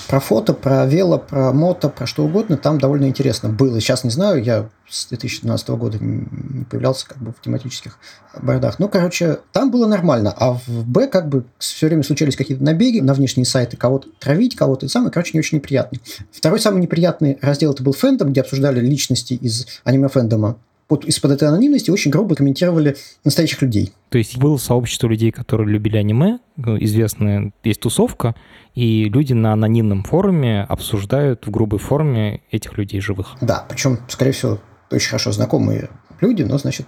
[0.08, 3.80] Про фото, про вело, про мото, про что угодно, там довольно интересно было.
[3.80, 7.98] Сейчас не знаю, я с 2012 года не появлялся как бы в тематических
[8.40, 8.78] бородах.
[8.78, 13.00] Ну, короче, там было нормально, а в Б как бы все время случались какие-то набеги
[13.00, 16.00] на внешние сайты, кого-то травить, кого-то и самое, короче, не очень неприятный.
[16.30, 21.48] Второй самый неприятный раздел это был фэндом, где обсуждали личности из аниме-фэндома под, из-под этой
[21.48, 23.92] анонимности очень грубо комментировали настоящих людей.
[24.08, 28.34] То есть было сообщество людей, которые любили аниме, ну, известная есть тусовка,
[28.74, 33.36] и люди на анонимном форуме обсуждают в грубой форме этих людей живых.
[33.42, 34.58] Да, причем, скорее всего,
[34.90, 35.90] очень хорошо знакомые
[36.20, 36.86] люди, но, значит,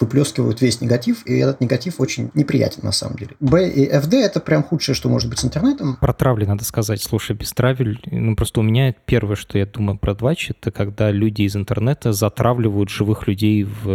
[0.00, 3.32] выплескивают весь негатив, и этот негатив очень неприятен на самом деле.
[3.40, 5.96] Б и ФД– это прям худшее, что может быть с интернетом.
[6.00, 7.02] Про травли надо сказать.
[7.02, 11.10] Слушай, без травель, ну просто у меня первое, что я думаю про двач, это когда
[11.10, 13.86] люди из интернета затравливают живых людей в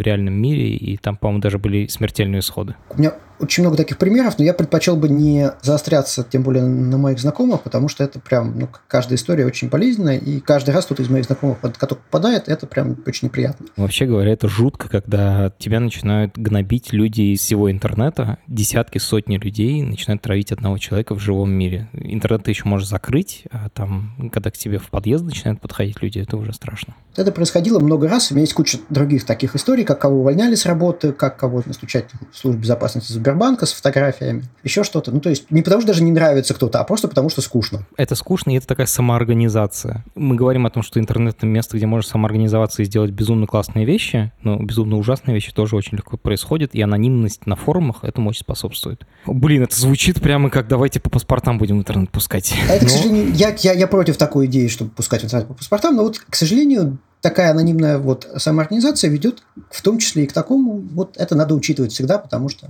[0.00, 2.74] реальном мире, и там, по-моему, даже были смертельные исходы.
[2.90, 6.96] У меня очень много таких примеров, но я предпочел бы не заостряться, тем более на
[6.96, 11.02] моих знакомых, потому что это прям, ну, каждая история очень болезненная, и каждый раз кто-то
[11.02, 13.66] из моих знакомых, под который попадает, это прям очень неприятно.
[13.76, 15.25] Вообще говоря, это жутко, когда
[15.58, 21.20] тебя начинают гнобить люди из всего интернета, десятки, сотни людей начинают травить одного человека в
[21.20, 21.88] живом мире.
[21.92, 26.18] Интернет ты еще можешь закрыть, а там, когда к тебе в подъезд начинают подходить люди,
[26.18, 26.94] это уже страшно.
[27.16, 28.30] Это происходило много раз.
[28.30, 32.06] У меня есть куча других таких историй, как кого увольняли с работы, как кого-то настучать
[32.32, 35.10] в службу безопасности Сбербанка с фотографиями, еще что-то.
[35.10, 37.86] Ну, то есть не потому, что даже не нравится кто-то, а просто потому, что скучно.
[37.96, 40.04] Это скучно, и это такая самоорганизация.
[40.14, 43.84] Мы говорим о том, что интернет— это место, где можешь самоорганизоваться и сделать безумно классные
[43.84, 48.40] вещи, но безумно ужасные вещи тоже очень легко происходят, и анонимность на форумах этому очень
[48.40, 49.06] способствует.
[49.26, 52.54] Блин, это звучит прямо как «давайте по паспортам будем интернет пускать».
[52.68, 52.88] А это, но...
[52.88, 56.18] к сожалению, я, я, я против такой идеи, чтобы пускать интернет по паспортам, но вот,
[56.18, 61.34] к сожалению, такая анонимная вот самоорганизация ведет в том числе и к такому, вот это
[61.34, 62.68] надо учитывать всегда, потому что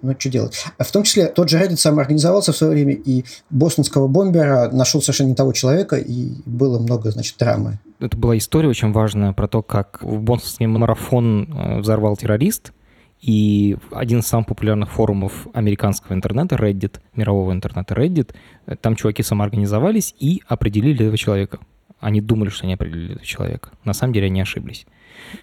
[0.00, 0.64] ну, что делать?
[0.78, 5.28] В том числе тот же Reddit самоорганизовался в свое время, и бостонского бомбера нашел совершенно
[5.28, 7.78] не того человека, и было много, значит, драмы.
[7.98, 12.72] Это была история очень важная про то, как в бостонский марафон э, взорвал террорист,
[13.20, 18.30] и один из самых популярных форумов американского интернета, Reddit, мирового интернета Reddit,
[18.64, 21.58] э, там чуваки самоорганизовались и определили этого человека.
[22.00, 23.70] Они думали, что они определили этого человека.
[23.84, 24.86] На самом деле они ошиблись.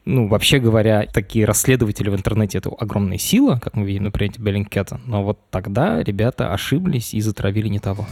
[0.05, 4.35] Ну, вообще говоря, такие расследователи в интернете— это огромная сила, как мы видим на примере
[4.39, 4.99] Беллингкета.
[5.05, 8.05] Но вот тогда ребята ошиблись и затравили не того.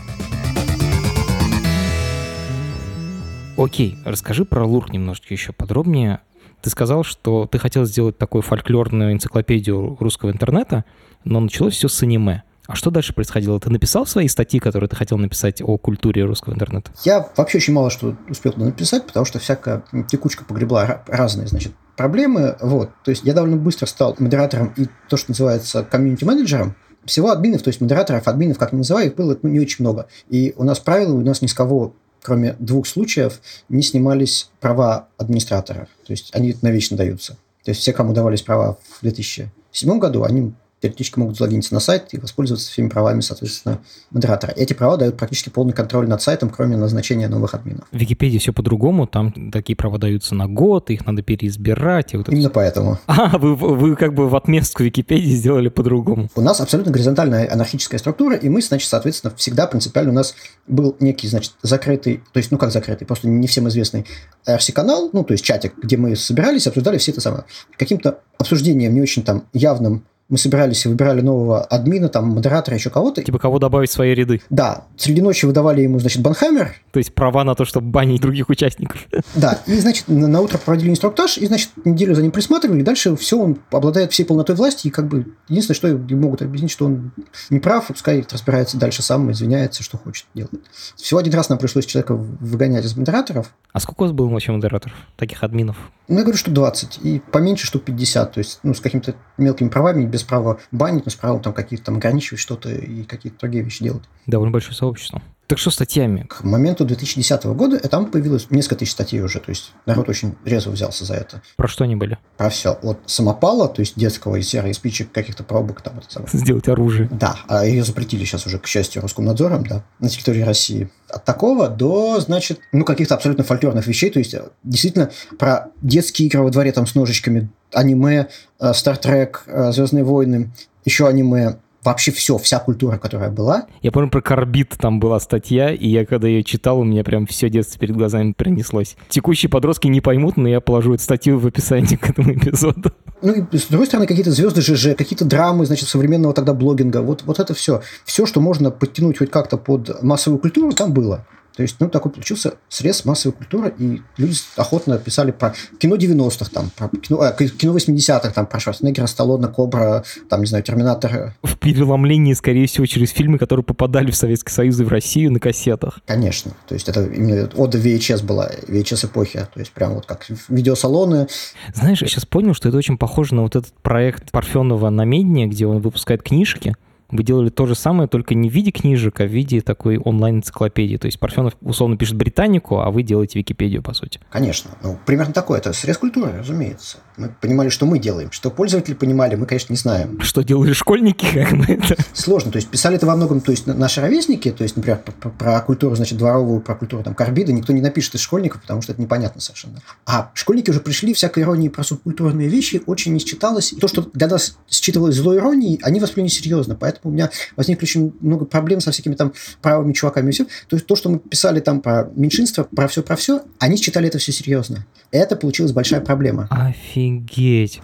[3.57, 6.19] Окей, расскажи про Лурк немножечко еще подробнее.
[6.61, 10.83] Ты сказал, что ты хотел сделать такую фольклорную энциклопедию русского интернета,
[11.23, 12.43] но началось все с аниме.
[12.67, 13.59] А что дальше происходило?
[13.59, 16.91] Ты написал свои статьи, которые ты хотел написать о культуре русского интернета?
[17.03, 22.57] Я вообще очень мало что успел написать, потому что всякая текучка погребла разные, значит, проблемы.
[22.61, 22.89] Вот.
[23.03, 26.75] То есть я довольно быстро стал модератором и то, что называется комьюнити-менеджером.
[27.05, 30.07] Всего админов, то есть модераторов, админов, как ни называю, их было ну, не очень много.
[30.29, 35.07] И у нас правило, у нас ни с кого, кроме двух случаев, не снимались права
[35.17, 35.87] администратора.
[36.07, 37.33] То есть они навечно даются.
[37.63, 40.53] То есть все, кому давались права в 2007 году, они
[40.85, 43.79] теоретически могут залогиниться на сайт и воспользоваться всеми правами, соответственно,
[44.11, 44.51] модератора.
[44.55, 47.85] Эти права дают практически полный контроль над сайтом, кроме назначения новых админов.
[47.91, 52.13] В Википедии все по-другому, там такие права даются на год, их надо переизбирать.
[52.13, 52.99] И вот Именно поэтому.
[53.07, 56.29] А, вы, вы как бы в отместку Википедии сделали по-другому.
[56.35, 60.35] У нас абсолютно горизонтальная анархическая структура, и мы, значит, соответственно, всегда принципиально у нас
[60.67, 64.05] был некий, значит, закрытый, то есть, ну как закрытый, просто не всем известный
[64.45, 67.45] RC-канал, ну то есть чатик, где мы собирались, обсуждали все это самое.
[67.77, 72.89] Каким-то обсуждением не очень там явным мы собирались и выбирали нового админа, там, модератора, еще
[72.89, 73.21] кого-то.
[73.21, 74.41] Типа кого добавить в свои ряды.
[74.49, 76.75] Да, среди ночи выдавали ему, значит, банхаммер.
[76.91, 79.05] То есть права на то, чтобы банить других участников.
[79.35, 82.83] Да, и, значит, на, на утро проводили инструктаж, и, значит, неделю за ним присматривали, и
[82.83, 86.85] дальше все, он обладает всей полнотой власти, и как бы единственное, что могут объяснить, что
[86.85, 87.11] он
[87.49, 90.51] не прав, пускай разбирается дальше сам, извиняется, что хочет делать.
[90.95, 93.53] Всего один раз нам пришлось человека выгонять из модераторов.
[93.73, 95.75] А сколько у вас было вообще модераторов, таких админов?
[96.07, 99.69] Ну, я говорю, что 20, и поменьше штук 50, то есть, ну, с какими-то мелкими
[99.69, 103.65] правами, без права банить, но с правом там какие-то там ограничивать что-то и какие-то другие
[103.65, 104.03] вещи делать.
[104.25, 105.21] Довольно большое сообщество.
[105.47, 106.25] Так что статьями?
[106.27, 110.35] К моменту 2010 года э, там появилось несколько тысяч статей уже, то есть народ очень
[110.43, 111.41] резво взялся за это.
[111.55, 112.17] Про что они были?
[112.37, 112.79] Про все.
[112.81, 115.99] От самопала, то есть детского и серой спичек, каких-то пробок там.
[115.99, 116.31] Это самое.
[116.33, 117.09] Сделать оружие.
[117.11, 120.89] Да, а ее запретили сейчас уже, к счастью, Роскомнадзором, да, на территории России.
[121.09, 126.27] От такого до, значит, ну, каких-то абсолютно фольклорных вещей, то есть э, действительно про детские
[126.27, 128.29] игры во дворе там с ножичками, аниме,
[128.73, 130.51] Стартрек, Звездные войны,
[130.85, 133.67] еще аниме, вообще все, вся культура, которая была.
[133.81, 137.25] Я помню, про Карбит там была статья, и я когда ее читал, у меня прям
[137.27, 138.97] все детство перед глазами пронеслось.
[139.09, 142.91] Текущие подростки не поймут, но я положу эту статью в описании к этому эпизоду.
[143.21, 147.01] Ну, и с другой стороны, какие-то звезды ЖЖ, какие-то драмы, значит, современного тогда блогинга.
[147.01, 147.81] Вот, вот это все.
[148.03, 151.25] Все, что можно подтянуть хоть как-то под массовую культуру, там было.
[151.55, 156.49] То есть, ну, такой получился срез массовой культуры, и люди охотно писали про кино 90-х,
[156.53, 161.35] там, про кино, э, кино 80-х, там, про Шварценеггера, Сталлоне, Кобра, там, не знаю, Терминатор.
[161.43, 165.39] В переломлении, скорее всего, через фильмы, которые попадали в Советский Союз и в Россию на
[165.39, 165.99] кассетах.
[166.05, 166.51] Конечно.
[166.67, 169.47] То есть, это именно ода VHS была, VHS-эпохи.
[169.53, 171.27] То есть, прям вот как видеосалоны.
[171.73, 175.47] Знаешь, я сейчас понял, что это очень похоже на вот этот проект Парфенова на Медне,
[175.47, 176.75] где он выпускает книжки,
[177.09, 180.97] вы делали то же самое, только не в виде книжек, а в виде такой онлайн-энциклопедии.
[180.97, 184.19] То есть Парфенов условно пишет Британику, а вы делаете Википедию, по сути.
[184.29, 184.71] Конечно.
[184.81, 185.59] Ну, примерно такое.
[185.59, 186.97] Это срез культуры, разумеется.
[187.17, 188.31] Мы понимали, что мы делаем.
[188.31, 190.19] Что пользователи понимали, мы, конечно, не знаем.
[190.21, 191.95] Что делали школьники, как мы это?
[192.13, 192.51] Сложно.
[192.51, 195.61] То есть писали это во многом, то есть наши ровесники, то есть, например, про, про
[195.61, 199.01] культуру, значит, дворовую, про культуру там карбида, никто не напишет из школьников, потому что это
[199.01, 199.81] непонятно совершенно.
[200.05, 203.71] А школьники уже пришли, всякой иронии про субкультурные вещи очень не считалось.
[203.71, 206.75] И то, что для нас считывалось злой иронией, они восприняли серьезно.
[206.75, 210.45] Поэтому у меня возникли очень много проблем со всякими там правыми чуваками и все.
[210.67, 214.07] То есть то, что мы писали там про меньшинство, про все, про все, они считали
[214.07, 214.85] это все серьезно.
[215.11, 216.47] Это получилась большая проблема.
[216.49, 217.04] Офигеть.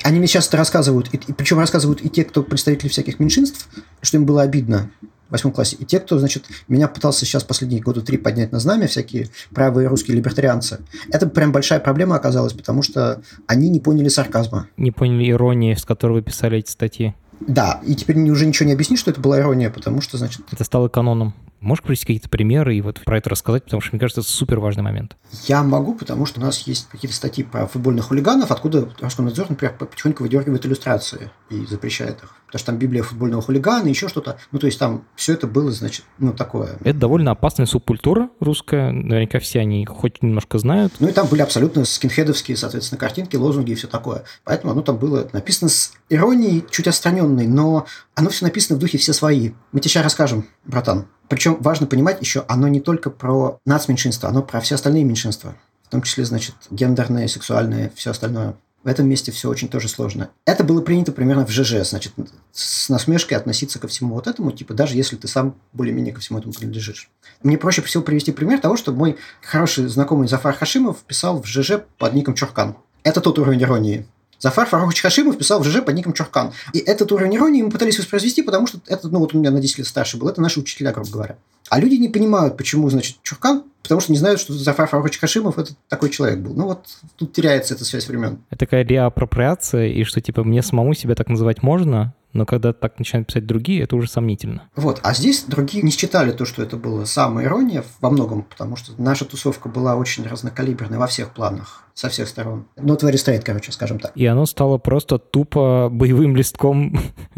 [0.04, 3.70] Они мне сейчас это рассказывают, и, и причем рассказывают и те, кто представители всяких меньшинств,
[4.02, 4.92] что им было обидно
[5.28, 5.78] в восьмом классе.
[5.80, 9.88] И те, кто, значит, меня пытался сейчас последние года три поднять на знамя, всякие правые
[9.88, 10.80] русские либертарианцы,
[11.10, 14.68] это прям большая проблема оказалась, потому что они не поняли сарказма.
[14.78, 17.16] Не поняли иронии, с которой вы писали эти статьи.
[17.40, 20.42] Да, и теперь уже ничего не объяснишь, что это была ирония, потому что, значит...
[20.52, 21.34] Это стало каноном.
[21.62, 24.60] Можешь привести какие-то примеры и вот про это рассказать, потому что, мне кажется, это супер
[24.60, 25.16] важный момент.
[25.48, 29.76] Я могу, потому что у нас есть какие-то статьи про футбольных хулиганов, откуда Роскомнадзор, например,
[29.78, 32.34] потихоньку выдергивает иллюстрации и запрещает их.
[32.48, 34.38] Потому что там Библия футбольного хулигана, еще что-то.
[34.52, 36.78] Ну, то есть там все это было, значит, ну, такое.
[36.84, 38.92] Это довольно опасная субкультура русская.
[38.92, 40.94] Наверняка все они хоть немножко знают.
[41.00, 44.24] Ну, и там были абсолютно скинхедовские, соответственно, картинки, лозунги и все такое.
[44.44, 48.98] Поэтому оно там было написано с иронией, чуть отстраненной, но оно все написано в духе
[48.98, 49.52] «все свои».
[49.72, 51.06] Мы тебе сейчас расскажем, братан.
[51.32, 55.56] Причем важно понимать еще, оно не только про нацменьшинство, оно про все остальные меньшинства.
[55.82, 58.56] В том числе, значит, гендерные, сексуальные, все остальное.
[58.84, 60.30] В этом месте все очень тоже сложно.
[60.46, 62.12] Это было принято примерно в ЖЖ, значит,
[62.52, 66.38] с насмешкой относиться ко всему вот этому, типа, даже если ты сам более-менее ко всему
[66.38, 67.10] этому принадлежишь.
[67.44, 71.84] Мне проще всего привести пример того, что мой хороший знакомый Зафар Хашимов писал в ЖЖ
[71.98, 72.76] под ником Чуркан.
[73.04, 74.06] Это тот уровень иронии.
[74.42, 76.52] Зафар Фарухович Хашимов писал в ЖЖ под ником Чуркан.
[76.74, 79.62] И этот уровень иронии мы пытались воспроизвести, потому что это, ну вот у меня на
[79.62, 81.38] 10 лет старше был, это наши учителя, грубо говоря.
[81.70, 85.58] А люди не понимают, почему, значит, Чуркан, потому что не знают, что Зафар Фарухович Хашимов
[85.58, 86.54] это такой человек был.
[86.54, 88.40] Ну вот тут теряется эта связь времен.
[88.50, 92.98] Это такая реапроприация, и что типа мне самому себя так называть можно, но когда так
[92.98, 94.64] начинают писать другие, это уже сомнительно.
[94.76, 98.76] Вот, а здесь другие не считали то, что это была самая ирония во многом, потому
[98.76, 102.68] что наша тусовка была очень разнокалиберная во всех планах, со всех сторон.
[102.78, 104.12] Ну, твари стоит, короче, скажем так.
[104.16, 106.98] И оно стало просто тупо боевым листком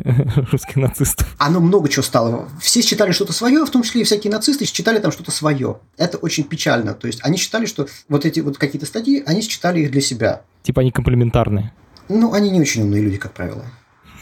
[0.52, 1.36] русских нацистов.
[1.40, 2.48] Оно много чего стало.
[2.62, 5.78] Все считали что-то свое, в том числе и всякие нацисты считали там что-то свое.
[5.98, 6.96] Это очень печально.
[6.96, 10.42] То есть они считали, что вот эти вот какие-то статьи, они считали их для себя.
[10.64, 11.72] Типа они комплементарные.
[12.10, 13.66] Ну, они не очень умные люди, как правило.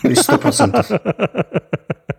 [0.01, 1.61] То есть 100%.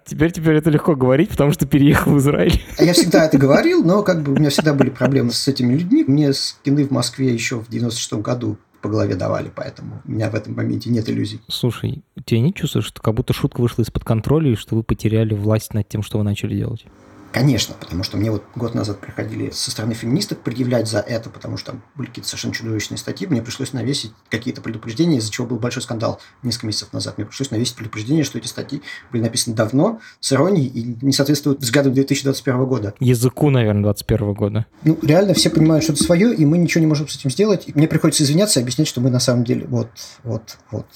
[0.05, 2.61] Теперь, теперь это легко говорить, потому что переехал в Израиль.
[2.77, 5.75] А я всегда это говорил, но как бы у меня всегда были проблемы с этими
[5.75, 6.05] людьми.
[6.07, 10.35] Мне скины в Москве еще в 96 году по голове давали, поэтому у меня в
[10.35, 11.41] этом моменте нет иллюзий.
[11.49, 15.35] Слушай, тебе не чувствуешь, что как будто шутка вышла из-под контроля, и что вы потеряли
[15.35, 16.85] власть над тем, что вы начали делать?
[17.33, 21.57] Конечно, потому что мне вот год назад приходили со стороны феминисток предъявлять за это, потому
[21.57, 23.27] что там были какие-то совершенно чудовищные статьи.
[23.27, 27.17] Мне пришлось навесить какие-то предупреждения, из-за чего был большой скандал несколько месяцев назад.
[27.17, 31.61] Мне пришлось навесить предупреждение, что эти статьи были написаны давно, с иронией и не соответствуют
[31.61, 32.95] взглядам 2021 года.
[33.01, 34.67] Языку, наверное, 2021 года.
[34.85, 37.65] Ну, реально все понимают, что это свое, и мы ничего не можем с этим сделать.
[37.67, 39.89] И мне приходится извиняться и объяснять, что мы на самом деле вот,
[40.23, 40.87] вот, вот.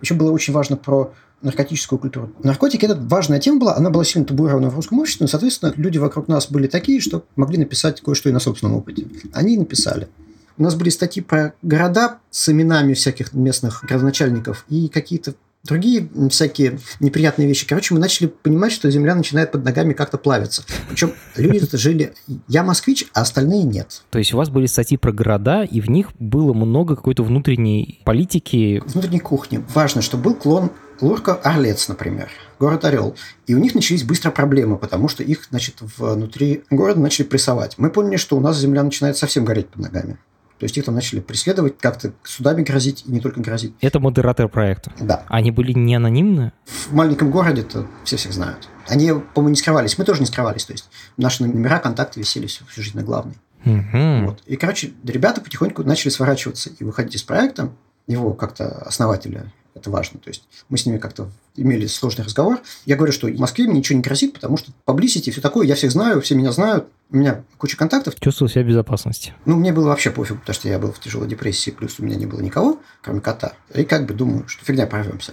[0.00, 1.12] Еще было очень важно про
[1.44, 2.32] наркотическую культуру.
[2.42, 5.98] Наркотики– это важная тема была, она была сильно табуирована в русском обществе, но, соответственно, люди
[5.98, 9.06] вокруг нас были такие, что могли написать кое-что и на собственном опыте.
[9.32, 10.08] Они и написали.
[10.56, 15.34] У нас были статьи про города с именами всяких местных городоначальников и какие-то
[15.64, 17.66] другие всякие неприятные вещи.
[17.66, 20.64] Короче, мы начали понимать, что земля начинает под ногами как-то плавиться.
[20.88, 22.14] Причем люди жили...
[22.48, 24.02] Я москвич, а остальные нет.
[24.10, 28.00] То есть у вас были статьи про города, и в них было много какой-то внутренней
[28.04, 28.82] политики.
[28.86, 29.64] Внутренней кухни.
[29.74, 33.16] Важно, что был клон Лурка Орлец, например, город Орел.
[33.46, 37.74] И у них начались быстро проблемы, потому что их, значит, внутри города начали прессовать.
[37.78, 40.18] Мы поняли, что у нас земля начинает совсем гореть под ногами.
[40.64, 43.74] То есть их там начали преследовать, как-то судами грозить, и не только грозить.
[43.82, 44.90] Это модератор проекта?
[44.98, 45.26] Да.
[45.28, 46.54] Они были не анонимны?
[46.64, 48.70] В маленьком городе-то все всех знают.
[48.88, 49.98] Они, по-моему, не скрывались.
[49.98, 50.64] Мы тоже не скрывались.
[50.64, 50.88] То есть
[51.18, 53.34] наши номера, контакты висели всю, всю жизнь на главной.
[53.66, 54.26] Угу.
[54.26, 54.42] Вот.
[54.46, 57.70] И, короче, ребята потихоньку начали сворачиваться и выходить из проекта.
[58.06, 60.20] Его как-то основателя это важно.
[60.20, 62.60] То есть мы с ними как-то имели сложный разговор.
[62.86, 65.74] Я говорю, что в Москве мне ничего не грозит, потому что поблизости все такое, я
[65.74, 68.14] всех знаю, все меня знают, у меня куча контактов.
[68.20, 69.34] Чувствовал себя в безопасности.
[69.44, 72.16] Ну, мне было вообще пофиг, потому что я был в тяжелой депрессии, плюс у меня
[72.16, 73.54] не было никого, кроме кота.
[73.74, 75.32] И как бы думаю, что фигня, порвемся.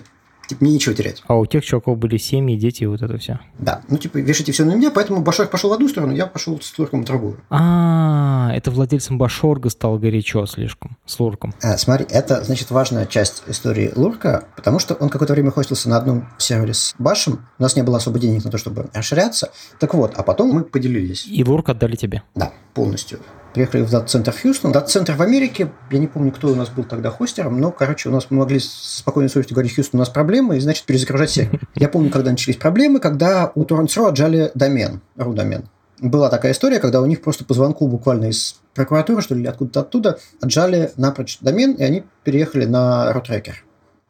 [0.51, 1.23] Типа, мне нечего терять.
[1.27, 3.39] А у тех чуваков были семьи, дети и вот это все.
[3.57, 3.83] Да.
[3.87, 6.77] Ну, типа, вешайте все на меня, поэтому Башорг пошел в одну сторону, я пошел с
[6.77, 7.39] Лурком в другую.
[7.49, 11.53] А, это владельцем Башорга стало горячо слишком, с Лурком.
[11.61, 15.95] А, смотри, это, значит, важная часть истории Лурка, потому что он какое-то время хостился на
[15.95, 19.53] одном сервере с Башем, у нас не было особо денег на то, чтобы расширяться.
[19.79, 21.25] Так вот, а потом мы поделились.
[21.27, 22.23] И Лурк отдали тебе?
[22.35, 23.19] Да, полностью
[23.53, 24.71] приехали в дата-центр в Хьюстон.
[24.71, 28.11] Дата-центр в Америке, я не помню, кто у нас был тогда хостером, но, короче, у
[28.11, 31.61] нас мы могли с спокойной совестью говорить, Хьюстон, у нас проблемы, и, значит, перезагружать сервер.
[31.75, 35.65] Я помню, когда начались проблемы, когда у Torrents.ru отжали домен, ру домен.
[35.99, 39.81] Была такая история, когда у них просто по звонку буквально из прокуратуры, что ли, откуда-то
[39.81, 43.53] оттуда, отжали напрочь домен, и они переехали на RoTracker.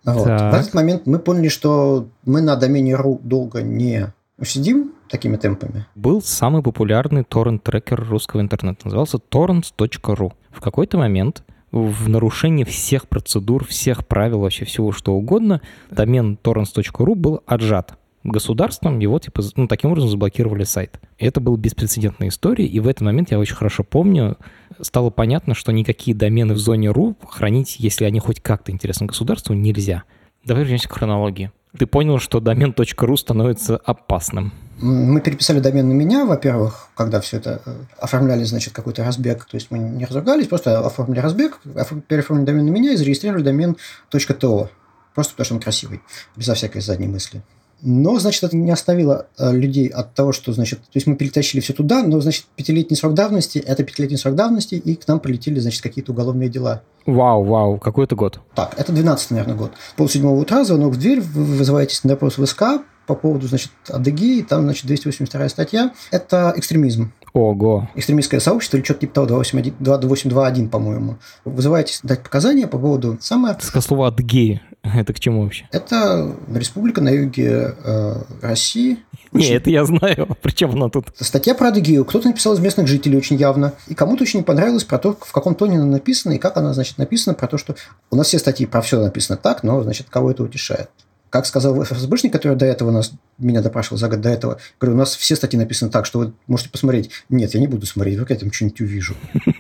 [0.06, 0.26] Вот.
[0.26, 5.86] В этот момент мы поняли, что мы на домене .ru долго не усидим, такими темпами.
[5.96, 8.82] Был самый популярный торрент-трекер русского интернета.
[8.86, 10.34] Назывался torrents.ru.
[10.52, 17.16] В какой-то момент в нарушении всех процедур, всех правил, вообще всего что угодно, домен torrents.ru
[17.16, 21.00] был отжат государством, его типа, ну, таким образом заблокировали сайт.
[21.18, 24.38] Это была беспрецедентная история, и в этот момент, я очень хорошо помню,
[24.80, 29.54] стало понятно, что никакие домены в зоне .ру хранить, если они хоть как-то интересны государству,
[29.54, 30.04] нельзя.
[30.46, 31.52] Давай вернемся к хронологии.
[31.78, 34.52] Ты понял, что домен .ру становится опасным.
[34.82, 39.46] Мы переписали домен на меня, во-первых, когда все это э, оформляли, значит, какой-то разбег.
[39.46, 41.60] То есть мы не разругались, просто оформили разбег,
[42.08, 43.78] переоформили домен на меня и зарегистрировали домен
[44.12, 44.70] .to.
[45.14, 46.02] Просто потому что он красивый,
[46.36, 47.44] безо всякой задней мысли.
[47.82, 51.62] Но, значит, это не оставило э, людей от того, что, значит, то есть мы перетащили
[51.62, 55.60] все туда, но, значит, пятилетний срок давности, это пятилетний срок давности, и к нам прилетели,
[55.60, 56.84] значит, какие-то уголовные дела.
[57.06, 58.40] Вау, вау, какой это год?
[58.54, 59.72] Так, это 12 наверное, год.
[59.96, 62.64] Пол седьмого утра, звонок в дверь, вы вызываетесь на допрос в СК,
[63.08, 65.92] по поводу, значит, Адыгеи, там, значит, 282 статья.
[66.12, 67.12] Это экстремизм.
[67.34, 67.90] Ого.
[67.96, 71.18] Экстремистское сообщество или что-то типа того, 2821, по-моему.
[71.44, 73.18] Вызываетесь дать показания по поводу...
[73.20, 73.58] Самое...
[73.60, 74.62] Сказал слово Адыгеи.
[74.96, 75.68] Это к чему вообще?
[75.72, 79.00] Это республика на юге э, России.
[79.32, 80.28] Не, это я знаю.
[80.42, 81.08] Причем она тут?
[81.20, 82.04] Статья про Адыгею.
[82.04, 83.74] Кто-то написал из местных жителей очень явно.
[83.88, 86.98] И кому-то очень понравилось про то, в каком тоне она написана и как она, значит,
[86.98, 87.76] написана про то, что...
[88.10, 90.90] У нас все статьи про все написано так, но, значит, кого это утешает.
[91.32, 95.00] Как сказал ФСБшник, который до этого нас, меня допрашивал за год до этого, говорю, у
[95.00, 97.10] нас все статьи написаны так, что вы можете посмотреть.
[97.30, 99.16] Нет, я не буду смотреть, вдруг я там что-нибудь увижу.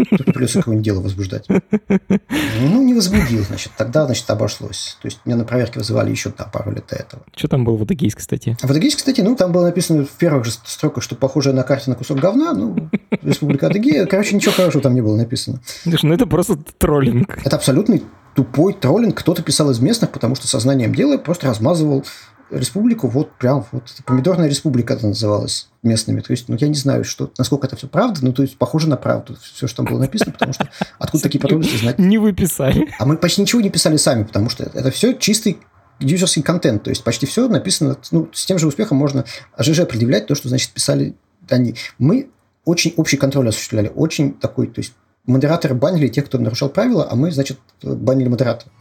[0.09, 1.47] Тут придется какое-нибудь дело возбуждать.
[1.47, 3.71] Ну, не возбудил, значит.
[3.77, 4.97] Тогда, значит, обошлось.
[5.01, 7.23] То есть, меня на проверке вызывали еще да, пару лет до этого.
[7.35, 8.57] Что там было в адыгейской статье?
[8.61, 11.89] В адыгейской статье, ну, там было написано в первых же строках, что похоже на карте
[11.89, 12.89] на кусок говна, ну,
[13.21, 14.07] Республика Адыгея.
[14.07, 15.61] Короче, ничего хорошего там не было написано.
[15.83, 17.39] Слушай, ну это просто троллинг.
[17.45, 18.03] Это абсолютный
[18.35, 19.17] тупой троллинг.
[19.17, 22.03] Кто-то писал из местных, потому что сознанием дела просто размазывал
[22.49, 26.19] республику, вот прям вот помидорная республика это называлась местными.
[26.19, 28.89] То есть, ну, я не знаю, что, насколько это все правда, но то есть похоже
[28.89, 30.67] на правду, все, что там было написано, потому что
[30.99, 31.97] откуда такие подробности знать?
[31.97, 32.89] Не вы писали.
[32.99, 35.59] А мы почти ничего не писали сами, потому что это все чистый
[35.99, 39.23] юзерский контент, то есть почти все написано, ну, с тем же успехом можно
[39.57, 41.15] ЖЖ предъявлять то, что, значит, писали
[41.47, 41.75] они.
[41.99, 42.31] Мы
[42.65, 44.93] очень общий контроль осуществляли, очень такой, то есть
[45.25, 48.71] модераторы банили тех, кто нарушал правила, а мы, значит, банили модератора.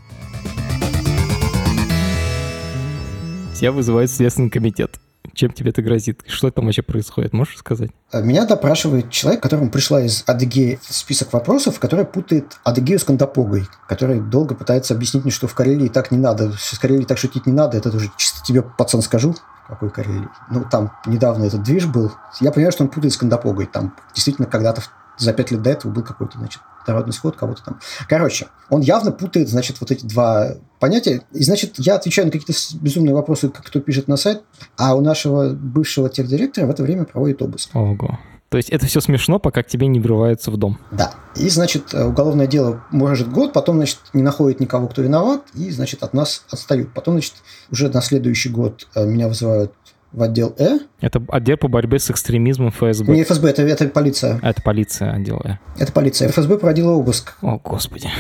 [3.61, 4.99] Тебя вызывает Следственный комитет.
[5.35, 6.23] Чем тебе это грозит?
[6.27, 7.35] Что там вообще происходит?
[7.35, 7.91] Можешь сказать?
[8.11, 13.69] А меня допрашивает человек, которому пришла из Адыгеи список вопросов, который путает Адыгею с Кандапогой,
[13.87, 17.45] который долго пытается объяснить мне, что в Карелии так не надо, с Карелией так шутить
[17.45, 19.37] не надо, это уже чисто тебе, пацан, скажу,
[19.69, 20.29] какой Карелии.
[20.51, 22.13] Ну, там недавно этот движ был.
[22.41, 23.67] Я понимаю, что он путает с Кандапогой.
[23.67, 24.85] Там действительно когда-то
[25.19, 27.81] за пять лет до этого был какой-то, значит, народный сход кого-то там.
[28.09, 31.23] Короче, он явно путает, значит, вот эти два понятия.
[31.33, 34.43] И, значит, я отвечаю на какие-то безумные вопросы, как кто пишет на сайт,
[34.77, 37.71] а у нашего бывшего техдиректора в это время проводит обыск.
[37.75, 38.19] Ого.
[38.51, 40.77] То есть это все смешно, пока к тебе не врываются в дом.
[40.91, 41.15] Да.
[41.37, 46.03] И, значит, уголовное дело может год, потом, значит, не находит никого, кто виноват, и, значит,
[46.03, 46.93] от нас отстают.
[46.93, 47.35] Потом, значит,
[47.71, 49.73] уже на следующий год э, меня вызывают
[50.13, 50.79] в отдел Э.
[51.01, 53.15] Это отдел по борьбе с экстремизмом ФСБ.
[53.15, 54.41] Не ФСБ, это, это полиция.
[54.43, 55.57] А, это полиция, отдел Э.
[55.79, 56.29] Это полиция.
[56.29, 57.35] ФСБ проводила обыск.
[57.43, 58.11] О, господи.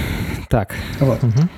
[0.49, 0.75] Так.
[1.01, 1.23] Вот.
[1.23, 1.49] Угу.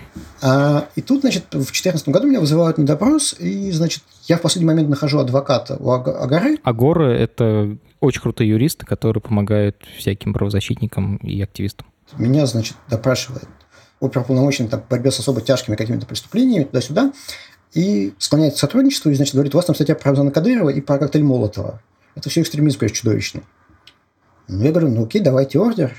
[0.42, 4.40] А, и тут, значит, в 2014 году меня вызывают на допрос, и, значит, я в
[4.40, 6.58] последний момент нахожу адвоката у Агары.
[6.64, 11.86] Агоры– это очень крутые юристы, которые помогают всяким правозащитникам и активистам.
[12.18, 13.48] Меня, значит, допрашивает
[14.00, 17.12] оперуполномоченный по борьбе с особо тяжкими какими-то преступлениями туда-сюда
[17.74, 20.80] и склоняет к сотрудничеству, и, значит, говорит, у вас там статья про Рамзана Кадырова и
[20.80, 21.82] про коктейль Молотова.
[22.14, 23.42] Это все экстремизм, конечно, чудовищный.
[24.48, 25.94] Ну, я говорю, ну окей, давайте ордер.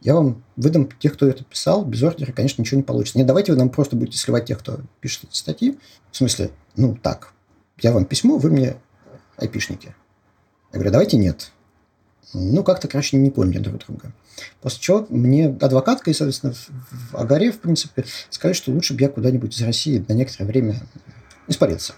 [0.00, 1.84] Я вам выдам тех, кто это писал.
[1.84, 3.18] Без ордера, конечно, ничего не получится.
[3.18, 5.78] Нет, давайте вы нам просто будете сливать тех, кто пишет эти статьи.
[6.10, 7.34] В смысле, ну так,
[7.80, 8.76] я вам письмо, вы мне
[9.36, 9.94] айпишники.
[10.72, 11.52] Я говорю, давайте нет.
[12.32, 14.12] Ну, как-то, короче, не поняли друг друга.
[14.60, 19.08] После чего мне адвокатка и, соответственно, в Агаре, в принципе, сказали, что лучше бы я
[19.08, 20.80] куда-нибудь из России на некоторое время
[21.48, 21.94] испарился.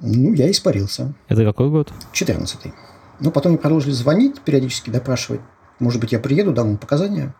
[0.00, 1.14] Ну, я испарился.
[1.28, 1.92] Это какой год?
[2.12, 2.72] 14-й.
[3.20, 5.40] Ну, потом мне продолжили звонить, периодически допрашивать.
[5.78, 7.34] Может быть, я приеду, дам ему показания.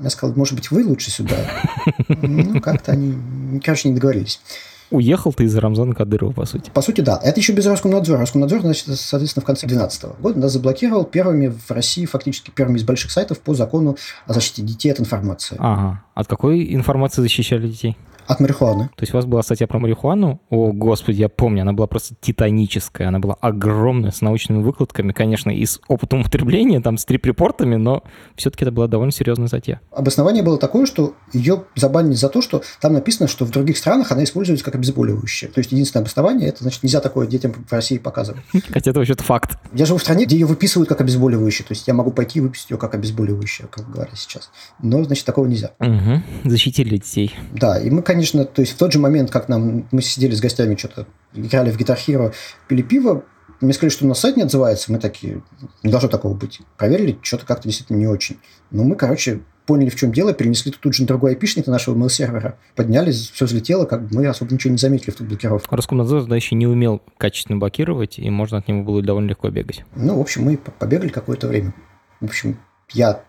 [0.00, 1.36] Я сказал, может быть, вы лучше сюда.
[2.08, 4.40] Ну, как-то они, короче, не договорились.
[4.92, 6.70] Уехал ты из Рамзана Кадырова, по сути.
[6.70, 7.18] По сути, да.
[7.22, 8.20] Это еще без Роскомнадзора.
[8.20, 12.84] Роскомнадзор, значит, соответственно, в конце 2012 года нас заблокировал первыми в России, фактически первыми из
[12.84, 15.56] больших сайтов по закону о защите детей от информации.
[15.58, 16.02] Ага.
[16.14, 17.96] От какой информации защищали детей?
[18.26, 18.84] От марихуаны.
[18.96, 20.40] То есть у вас была статья про марихуану?
[20.48, 25.50] О, господи, я помню, она была просто титаническая, она была огромная, с научными выкладками, конечно,
[25.50, 28.04] и с опытом употребления, там, с трип-репортами, но
[28.36, 29.80] все-таки это была довольно серьезная статья.
[29.90, 34.12] Обоснование было такое, что ее забанили за то, что там написано, что в других странах
[34.12, 35.50] она используется как обезболивающее.
[35.50, 38.42] То есть единственное обоснование, это значит, нельзя такое детям в России показывать.
[38.68, 39.58] Хотя это вообще-то факт.
[39.72, 41.66] Я живу в стране, где ее выписывают как обезболивающее.
[41.66, 44.50] То есть я могу пойти и выписать ее как обезболивающее, как говоря сейчас.
[44.80, 45.72] Но, значит, такого нельзя.
[45.80, 46.01] Угу.
[46.44, 47.34] Защитили детей.
[47.52, 50.40] Да, и мы, конечно, то есть в тот же момент, как нам мы сидели с
[50.40, 52.32] гостями, что-то играли в Guitar Hero,
[52.68, 53.24] пили пиво,
[53.60, 54.90] мне сказали, что у нас сайт не отзывается.
[54.90, 55.40] Мы такие,
[55.84, 56.60] не должно такого быть.
[56.76, 58.38] Проверили, что-то как-то действительно не очень.
[58.72, 61.96] Но мы, короче, поняли, в чем дело, перенесли тут же на другой айпишник на нашего
[61.96, 65.76] mail-сервера, подняли, все взлетело, как бы мы особо ничего не заметили в ту блокировку.
[65.76, 69.84] Роскомнадзор тогда еще не умел качественно блокировать, и можно от него было довольно легко бегать.
[69.94, 71.72] Ну, в общем, мы побегали какое-то время.
[72.20, 72.58] В общем,
[72.90, 73.22] я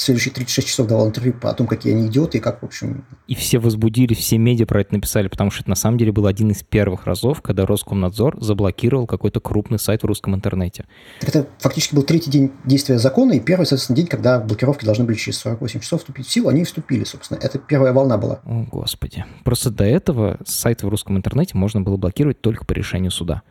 [0.00, 3.04] следующие 36 часов давал интервью о том, какие они идиоты и как, в общем...
[3.26, 6.26] И все возбудились, все медиа про это написали, потому что это на самом деле был
[6.26, 10.86] один из первых разов, когда Роскомнадзор заблокировал какой-то крупный сайт в русском интернете.
[11.20, 15.04] Так это фактически был третий день действия закона и первый, соответственно, день, когда блокировки должны
[15.04, 17.38] были через 48 часов вступить в силу, они вступили, собственно.
[17.38, 18.40] Это первая волна была.
[18.44, 19.24] О, Господи.
[19.44, 23.42] Просто до этого сайты в русском интернете можно было блокировать только по решению суда.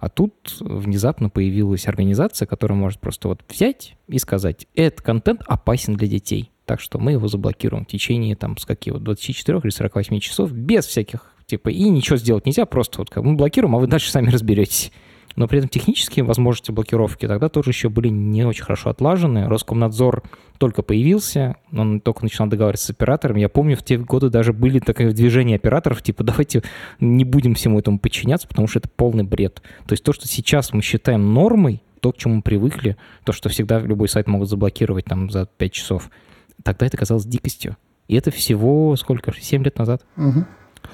[0.00, 5.94] А тут внезапно появилась организация, которая может просто вот взять и сказать, этот контент опасен
[5.94, 6.50] для детей.
[6.64, 10.52] Так что мы его заблокируем в течение там с каких вот 24 или 48 часов
[10.52, 14.10] без всяких типа и ничего сделать нельзя, просто вот как мы блокируем, а вы дальше
[14.10, 14.90] сами разберетесь
[15.36, 19.48] но при этом технические возможности блокировки тогда тоже еще были не очень хорошо отлажены.
[19.48, 20.22] Роскомнадзор
[20.58, 23.36] только появился, он только начинал договариваться с оператором.
[23.36, 26.62] Я помню, в те годы даже были такие движения операторов, типа, давайте
[26.98, 29.62] не будем всему этому подчиняться, потому что это полный бред.
[29.86, 33.48] То есть то, что сейчас мы считаем нормой, то, к чему мы привыкли, то, что
[33.48, 36.10] всегда любой сайт могут заблокировать там за 5 часов,
[36.62, 37.76] тогда это казалось дикостью.
[38.08, 39.32] И это всего сколько?
[39.38, 40.04] 7 лет назад?
[40.16, 40.44] Угу.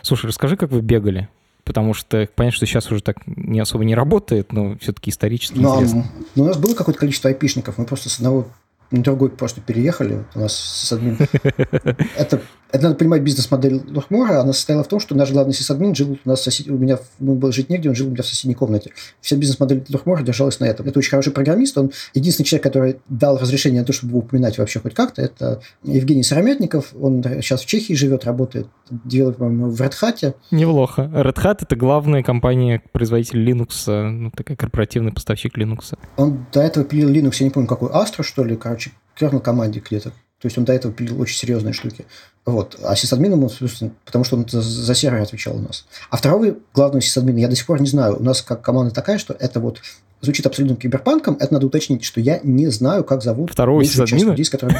[0.02, 1.28] Слушай, расскажи, как вы бегали
[1.66, 5.74] потому что понятно, что сейчас уже так не особо не работает, но все-таки исторически но,
[5.74, 6.06] интересно.
[6.36, 8.46] Но у нас было какое-то количество айпишников, мы просто с одного
[8.90, 10.24] на другой просто переехали.
[10.34, 11.18] У нас сисадмин...
[12.16, 14.40] это, это надо понимать бизнес-модель Лохмора.
[14.40, 16.68] Она состояла в том, что наш главный сисадмин жил у нас сосед...
[16.68, 18.92] у меня, мы было жить негде, он жил у меня в соседней комнате.
[19.20, 20.86] Вся бизнес-модель Лохмора держалась на этом.
[20.86, 21.76] Это очень хороший программист.
[21.78, 25.60] Он единственный человек, который дал разрешение на то, чтобы его упоминать вообще хоть как-то, это
[25.82, 26.92] Евгений Сыромятников.
[27.00, 30.34] Он сейчас в Чехии живет, работает девелопером в Red Hat.
[30.50, 31.10] Неплохо.
[31.12, 35.96] Red Hat— это главная компания, производитель Linux, ну, такая корпоративный поставщик Linux.
[36.16, 38.75] Он до этого пилил Linux, я не помню, какой, Astro, что ли, короче,
[39.18, 40.10] kernel команде где-то.
[40.10, 42.04] То есть он до этого пилил очень серьезные штуки.
[42.44, 42.78] Вот.
[42.84, 45.86] А сисадмином он, собственно, потому что он за, за сервер отвечал у нас.
[46.10, 48.18] А второго главного сисадмина я до сих пор не знаю.
[48.18, 49.80] У нас как команда такая, что это вот
[50.20, 51.36] звучит абсолютно киберпанком.
[51.40, 54.30] Это надо уточнить, что я не знаю, как зовут Второго сисадмина?
[54.30, 54.78] людей, с которыми...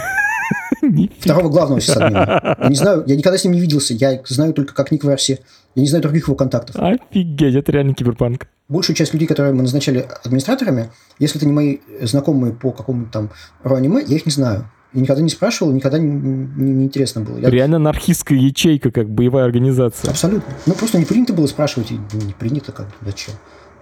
[1.21, 2.57] Второго главного сисадмина.
[2.61, 3.95] Я не знаю, я никогда с ним не виделся.
[3.95, 5.41] Я знаю только как ник версии.
[5.75, 6.77] Я не знаю других его контактов.
[6.77, 8.47] Офигеть, это реально киберпанк.
[8.69, 13.31] Большую часть людей, которые мы назначали администраторами, если это не мои знакомые по какому-то там
[13.63, 14.69] РОАНИМЕ, я их не знаю.
[14.93, 17.39] И никогда не спрашивал, никогда не, не, не интересно было.
[17.39, 17.51] Я...
[17.51, 20.11] Реально анархистская ячейка, как боевая организация.
[20.11, 20.53] Абсолютно.
[20.65, 23.35] Ну, просто не принято было спрашивать, и не принято как зачем.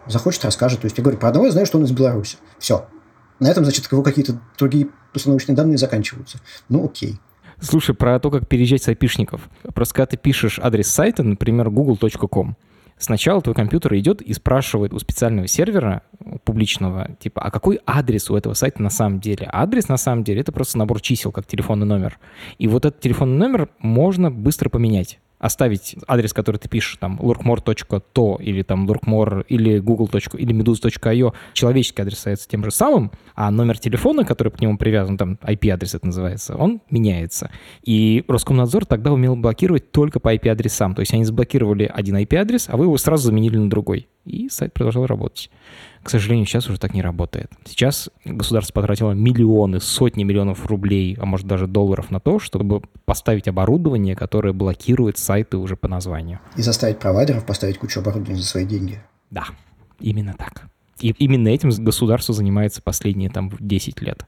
[0.07, 0.81] Захочет, расскажет.
[0.81, 2.37] То есть я говорю, про одного я знаю, что он из Беларуси.
[2.59, 2.87] Все.
[3.41, 6.39] На этом, значит, его какие-то другие установочные данные заканчиваются.
[6.69, 7.19] Ну, окей.
[7.61, 9.49] Слушай, про то, как переезжать с айпишников.
[9.75, 12.57] Просто когда ты пишешь адрес сайта, например, google.com,
[12.99, 16.03] Сначала твой компьютер идет и спрашивает у специального сервера
[16.45, 19.49] публичного, типа, а какой адрес у этого сайта на самом деле?
[19.53, 22.19] Адрес на самом деле это просто набор чисел, как телефонный номер.
[22.59, 28.43] И вот этот телефонный номер можно быстро поменять оставить адрес, который ты пишешь, там, lurkmore.to
[28.43, 30.09] или там lurkmore или google.
[30.39, 35.19] или medusa.io, человеческий адрес остается тем же самым, а номер телефона, который к нему привязан,
[35.19, 37.51] там, IP-адрес это называется, он меняется.
[37.83, 40.95] И Роскомнадзор тогда умел блокировать только по IP-адресам.
[40.95, 44.09] То есть они заблокировали один IP-адрес, а вы его сразу заменили на другой.
[44.25, 45.51] И сайт продолжал работать.
[46.03, 47.51] К сожалению, сейчас уже так не работает.
[47.67, 53.49] Сейчас государство потратило миллионы, сотни миллионов рублей, а может даже долларов на то, чтобы поставить
[53.49, 56.41] оборудование, которое блокирует сайты уже по названию.
[56.57, 59.03] И заставить провайдеров поставить кучу оборудования за свои деньги.
[59.31, 59.45] Да,
[60.01, 60.69] именно так.
[61.01, 64.27] И именно этим государство занимается последние там 10 лет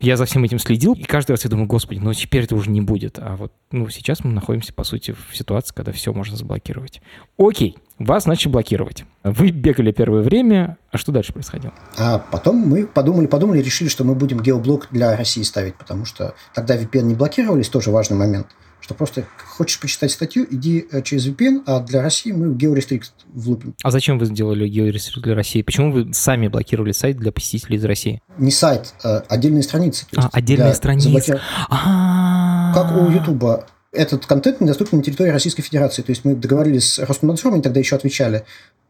[0.00, 2.70] я за всем этим следил, и каждый раз я думаю, господи, ну теперь это уже
[2.70, 3.18] не будет.
[3.18, 7.00] А вот ну, сейчас мы находимся, по сути, в ситуации, когда все можно заблокировать.
[7.38, 9.04] Окей, вас начали блокировать.
[9.22, 11.72] Вы бегали первое время, а что дальше происходило?
[11.96, 16.34] А потом мы подумали, подумали, решили, что мы будем геоблок для России ставить, потому что
[16.54, 18.48] тогда VPN не блокировались, тоже важный момент
[18.84, 19.24] что просто
[19.56, 23.74] хочешь почитать статью, иди э, через VPN, а для России мы георестрикт влупим.
[23.82, 25.62] А зачем вы сделали георестрикт для России?
[25.62, 28.20] Почему вы сами блокировали сайт для посетителей из России?
[28.36, 30.04] Не сайт, а отдельные страницы.
[30.14, 31.08] а, отдельные страницы.
[31.08, 31.40] Заблокир...
[31.70, 36.02] Как у Ютуба этот контент недоступен на территории Российской Федерации.
[36.02, 38.44] То есть мы договорились с Роскомнадзором, они тогда еще отвечали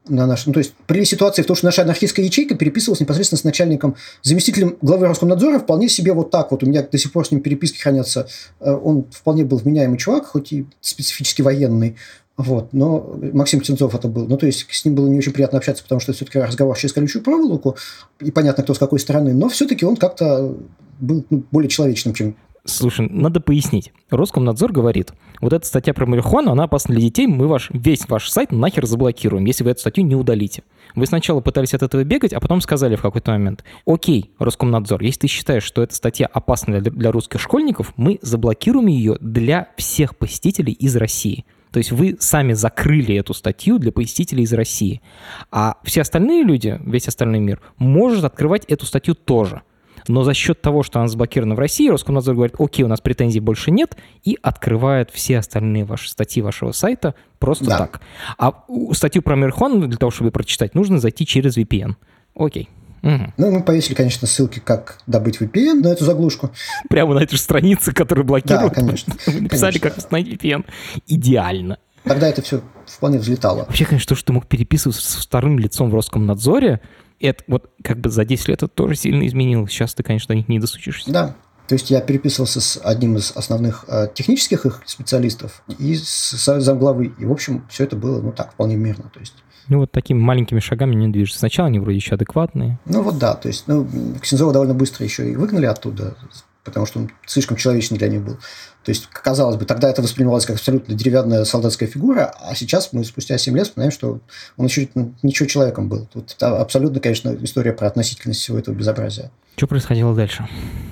[0.08, 0.46] на наш...
[0.46, 3.96] Ну, то есть при ситуации в том, что наша анархистская ячейка переписывалась непосредственно с начальником,
[4.22, 6.62] заместителем главы Роскомнадзора, вполне себе вот так вот.
[6.62, 8.28] У меня до сих пор с ним переписки хранятся.
[8.60, 11.96] Э, он вполне был вменяемый чувак, хоть и специфически военный.
[12.36, 14.26] Вот, но Максим Птенцов это был.
[14.26, 16.92] Ну, то есть, с ним было не очень приятно общаться, потому что все-таки разговор через
[16.92, 17.76] колючую проволоку,
[18.18, 20.56] и понятно, кто с какой стороны, но все-таки он как-то
[20.98, 22.36] был ну, более человечным, чем
[22.66, 23.92] Слушай, надо пояснить.
[24.08, 25.12] Роскомнадзор говорит,
[25.42, 28.86] вот эта статья про марихуану, она опасна для детей, мы ваш, весь ваш сайт нахер
[28.86, 30.62] заблокируем, если вы эту статью не удалите.
[30.94, 35.20] Вы сначала пытались от этого бегать, а потом сказали в какой-то момент, окей, Роскомнадзор, если
[35.20, 40.16] ты считаешь, что эта статья опасна для, для русских школьников, мы заблокируем ее для всех
[40.16, 41.44] посетителей из России.
[41.70, 45.02] То есть вы сами закрыли эту статью для посетителей из России.
[45.50, 49.60] А все остальные люди, весь остальной мир, может открывать эту статью тоже–
[50.08, 53.40] но за счет того, что она заблокирована в России, Роскомнадзор говорит, окей, у нас претензий
[53.40, 57.78] больше нет, и открывает все остальные ваши статьи вашего сайта просто да.
[57.78, 58.00] так.
[58.38, 61.94] А статью про Мирхон для того, чтобы прочитать, нужно зайти через VPN.
[62.36, 62.68] Окей.
[63.02, 63.32] Угу.
[63.36, 66.50] Ну, мы повесили, конечно, ссылки, как добыть VPN на эту заглушку.
[66.88, 68.72] Прямо на этой же странице, которую блокируют.
[68.72, 69.14] Да, конечно.
[69.26, 69.90] Вы написали, конечно.
[69.90, 70.64] как установить VPN.
[71.06, 71.78] Идеально.
[72.04, 73.60] Тогда это все вполне взлетало.
[73.60, 76.80] Вообще, конечно, то, что ты мог переписываться с вторым лицом в Роскомнадзоре,
[77.26, 79.70] это вот как бы за 10 лет это тоже сильно изменилось.
[79.70, 81.10] Сейчас ты, конечно, до них не достучишься.
[81.10, 81.36] Да.
[81.66, 87.14] То есть я переписывался с одним из основных э, технических их специалистов и с замглавы.
[87.18, 89.10] И, в общем, все это было, ну так, вполне мирно.
[89.12, 89.34] То есть
[89.68, 91.38] ну, вот такими маленькими шагами не движется.
[91.38, 92.78] Сначала они вроде еще адекватные.
[92.84, 93.34] Ну, вот да.
[93.34, 93.88] То есть, ну,
[94.20, 96.16] Ксензова довольно быстро еще и выгнали оттуда,
[96.64, 98.38] потому что он слишком человечный для них был.
[98.84, 103.04] То есть, казалось бы, тогда это воспринималось как абсолютно деревянная солдатская фигура, а сейчас мы
[103.04, 104.20] спустя 7 лет вспоминаем, что
[104.56, 104.88] он еще
[105.22, 106.06] ничего человеком был.
[106.12, 109.30] Тут абсолютно, конечно, история про относительность всего этого безобразия.
[109.56, 110.46] Что происходило дальше?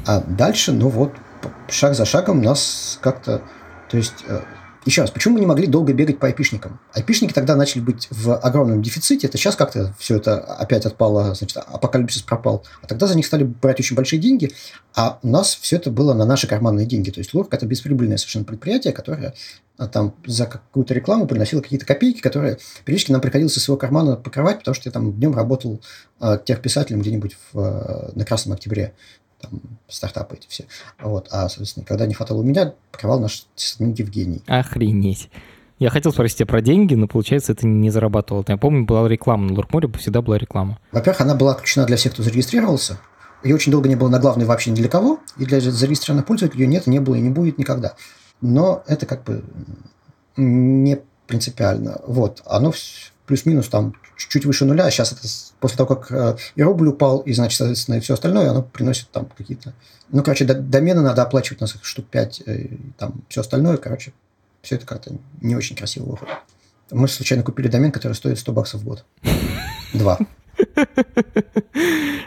[0.06, 1.12] А дальше, ну вот,
[1.68, 3.42] шаг за шагом нас как-то...
[3.90, 4.40] То есть, э,
[4.84, 6.80] еще раз, почему мы не могли долго бегать по айпишникам?
[6.92, 9.28] Айпишники тогда начали быть в огромном дефиците.
[9.28, 12.64] Это сейчас как-то все это опять отпало, значит, апокалипсис пропал.
[12.82, 14.52] А тогда за них стали брать очень большие деньги,
[14.94, 17.10] а у нас все это было на наши карманные деньги.
[17.10, 19.34] То есть Лурк– это бесприбыльное совершенно предприятие, которое
[19.78, 24.16] а, там за какую-то рекламу приносило какие-то копейки, которые периодически нам приходилось из своего кармана
[24.16, 25.80] покрывать, потому что я там днем работал
[26.20, 28.94] э, техписателем где-нибудь в, э, на Красном Октябре
[29.42, 30.64] там, стартапы эти все.
[31.00, 31.28] Вот.
[31.30, 34.42] А, соответственно, когда не хватало у меня, покрывал наш сисадмин Евгений.
[34.46, 35.30] Охренеть.
[35.78, 38.44] Я хотел спросить тебя про деньги, но, получается, это не зарабатывало.
[38.46, 40.78] Я помню, была реклама на Луркморе, всегда была реклама.
[40.92, 42.98] Во-первых, она была включена для всех, кто зарегистрировался.
[43.42, 45.18] Ее очень долго не было на главной вообще ни для кого.
[45.38, 47.94] И для зарегистрированных пользователей ее нет, не было и не будет никогда.
[48.40, 49.44] Но это как бы
[50.36, 52.00] не принципиально.
[52.06, 52.42] Вот.
[52.46, 52.72] Оно
[53.32, 55.22] плюс-минус там чуть-чуть выше нуля, а сейчас это
[55.58, 59.08] после того, как э, и рубль упал, и, значит, соответственно, и все остальное, оно приносит
[59.10, 59.72] там какие-то...
[60.10, 62.66] Ну, короче, домены надо оплачивать на штук 5, э,
[62.98, 64.12] там все остальное, короче,
[64.60, 66.34] все это как-то не очень красиво выходит.
[66.90, 69.02] Мы случайно купили домен, который стоит 100 баксов в год.
[69.94, 70.18] Два.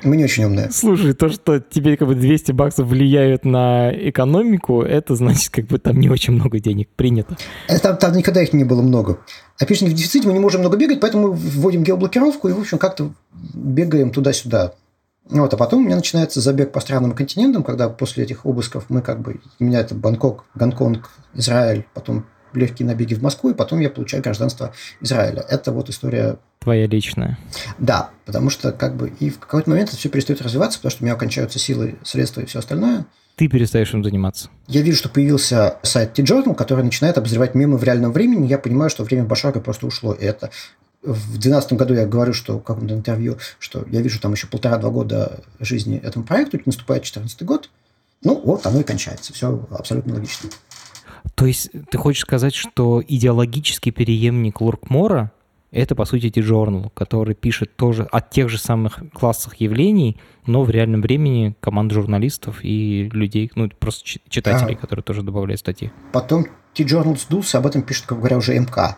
[0.04, 0.70] Мы не очень умные.
[0.72, 5.80] Слушай, то, что тебе как бы 200 баксов влияют на экономику, это значит, как бы
[5.80, 7.38] там не очень много денег принято.
[7.68, 9.20] Это, там, там никогда их не было много.
[9.60, 12.78] Опишки в дефиците мы не можем много бегать, поэтому мы вводим геоблокировку и, в общем,
[12.78, 13.12] как-то
[13.54, 14.74] бегаем туда-сюда.
[15.30, 19.02] Вот, а потом у меня начинается забег по странным континентам, когда после этих обысков мы
[19.02, 19.40] как бы...
[19.60, 22.26] У меня это Бангкок, Гонконг, Израиль, потом
[22.56, 25.46] легкие набеги в Москву, и потом я получаю гражданство Израиля.
[25.50, 26.38] Это вот история...
[26.60, 27.38] Твоя личная.
[27.78, 31.04] Да, потому что как бы и в какой-то момент это все перестает развиваться, потому что
[31.04, 33.06] у меня кончаются силы, средства и все остальное.
[33.36, 34.50] Ты перестаешь им заниматься.
[34.68, 38.48] Я вижу, что появился сайт T-Journal, который начинает обозревать мемы в реальном времени.
[38.48, 40.14] Я понимаю, что время Башара просто ушло.
[40.14, 40.52] И это
[41.04, 44.90] в 2012 году я говорю, что в каком-то интервью, что я вижу там еще полтора-два
[44.90, 47.70] года жизни этому проекту, наступает 2014 год.
[48.24, 49.34] Ну, вот оно и кончается.
[49.34, 50.50] Все абсолютно логично.
[51.34, 55.32] То есть ты хочешь сказать, что идеологический преемник Луркмора—
[55.72, 60.70] это, по сути, T-Journal, который пишет тоже о тех же самых классах явлений, но в
[60.70, 65.92] реальном времени команда журналистов и людей, ну, просто читателей, а, которые тоже добавляют статьи.
[66.14, 68.98] Потом T-Journal сдулся, об этом пишет, как говоря, уже МК.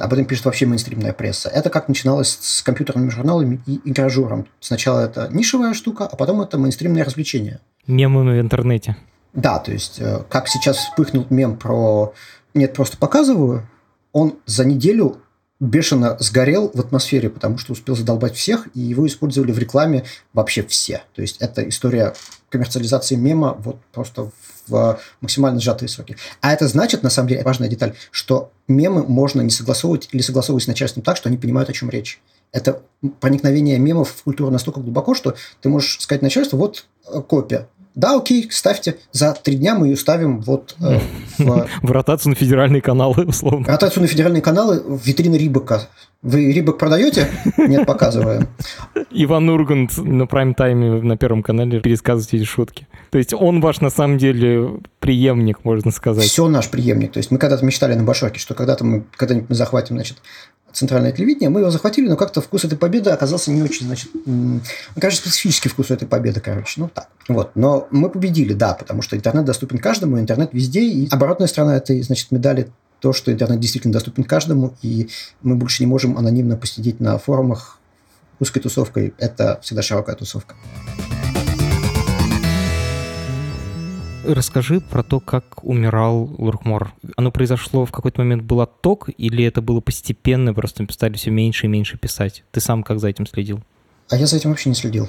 [0.00, 1.48] Об этом пишет вообще мейнстримная пресса.
[1.48, 4.46] Это как начиналось с компьютерными журналами и игражуром.
[4.60, 7.60] Сначала это нишевая штука, а потом это мейнстримное развлечение.
[7.86, 8.96] Мемы в интернете.
[9.34, 12.14] Да, то есть, э, как сейчас вспыхнул мем про
[12.54, 13.68] «нет, просто показываю»,
[14.12, 15.18] он за неделю
[15.58, 20.62] бешено сгорел в атмосфере, потому что успел задолбать всех, и его использовали в рекламе вообще
[20.62, 21.02] все.
[21.14, 22.14] То есть, это история
[22.48, 24.30] коммерциализации мема вот просто
[24.68, 26.16] в максимально сжатые сроки.
[26.40, 30.64] А это значит, на самом деле, важная деталь, что мемы можно не согласовывать или согласовывать
[30.64, 32.20] с начальством так, что они понимают, о чем речь.
[32.52, 32.82] Это
[33.20, 38.16] проникновение мемов в культуру настолько глубоко, что ты можешь сказать начальству, вот э, копия, да,
[38.16, 38.96] окей, ставьте.
[39.12, 40.98] За три дня мы ее ставим вот э,
[41.38, 41.68] в...
[41.82, 43.66] в ротацию на федеральные каналы, условно.
[43.66, 45.82] Ротацию на федеральные каналы в витрины Рибака.
[46.24, 47.28] Вы Рибак продаете?
[47.58, 48.48] Нет, показываем.
[49.10, 52.88] Иван Ургант на прайм-тайме на Первом канале пересказывает эти шутки.
[53.10, 56.24] То есть он ваш, на самом деле, преемник, можно сказать.
[56.24, 57.12] Все наш преемник.
[57.12, 60.16] То есть мы когда-то мечтали на Башорке, что когда-то мы когда-нибудь захватим, значит,
[60.74, 64.10] центральное телевидение, мы его захватили, но как-то вкус этой победы оказался не очень, значит,
[65.00, 67.08] кажется, специфический вкус этой победы, короче, ну так.
[67.28, 71.76] Вот, но мы победили, да, потому что интернет доступен каждому, интернет везде, и оборотная сторона
[71.76, 72.70] этой, значит, медали
[73.00, 75.08] то, что интернет действительно доступен каждому, и
[75.42, 77.78] мы больше не можем анонимно посидеть на форумах
[78.40, 79.14] узкой тусовкой.
[79.18, 80.54] Это всегда широкая тусовка.
[84.26, 86.92] Расскажи про то, как умирал Луркмор.
[87.16, 91.66] Оно произошло в какой-то момент был отток, или это было постепенно, просто стали все меньше
[91.66, 92.44] и меньше писать?
[92.50, 93.60] Ты сам как за этим следил?
[94.10, 95.08] А я за этим вообще не следил.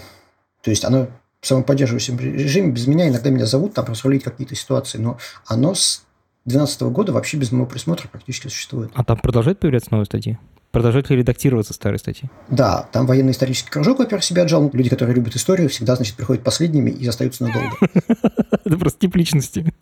[0.61, 1.07] То есть оно
[1.41, 6.03] в самоподдерживающем режиме без меня, иногда меня зовут там разрулить какие-то ситуации, но оно с
[6.45, 8.91] 2012 года вообще без моего присмотра практически существует.
[8.95, 10.37] А там продолжают появляться новые статьи?
[10.75, 12.29] Продолжают ли редактироваться старые статьи?
[12.49, 14.69] Да, там военно-исторический кружок, во-первых, себя отжал.
[14.73, 17.77] Люди, которые любят историю, всегда, значит, приходят последними и остаются надолго.
[18.65, 19.73] Это просто тип личности.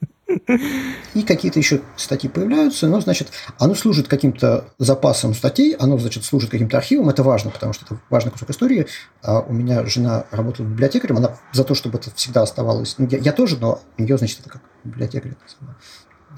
[1.15, 6.51] И какие-то еще статьи появляются, но, значит, оно служит каким-то запасом статей, оно, значит, служит
[6.51, 8.85] каким-то архивом, это важно, потому что это важный кусок истории.
[9.23, 12.99] А у меня жена работает библиотекарем, она за то, чтобы это всегда оставалось...
[12.99, 15.33] Ну, я, я тоже, но у нее, значит, это как библиотекарь.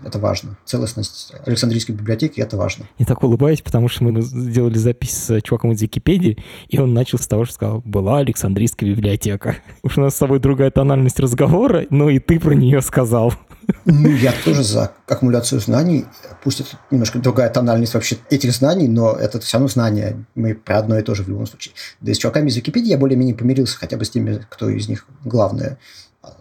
[0.04, 0.58] Это важно.
[0.66, 2.86] Целостность Александрийской библиотеки– это важно.
[2.98, 6.38] Я так улыбаюсь, потому что мы сделали запись с чуваком из Википедии,
[6.68, 9.58] и он начал с того, что сказал, была Александрийская библиотека.
[9.84, 13.34] Уж у нас с тобой другая тональность разговора, но и ты про нее сказал.
[13.86, 16.06] Ну, я тоже за аккумуляцию знаний.
[16.44, 20.24] Пусть это немножко другая тональность вообще этих знаний, но это все равно знания.
[20.36, 21.74] Мы про одно и то же в любом случае.
[22.00, 24.88] Да и с чуваками из Википедии я более-менее помирился хотя бы с теми, кто из
[24.88, 25.80] них главное.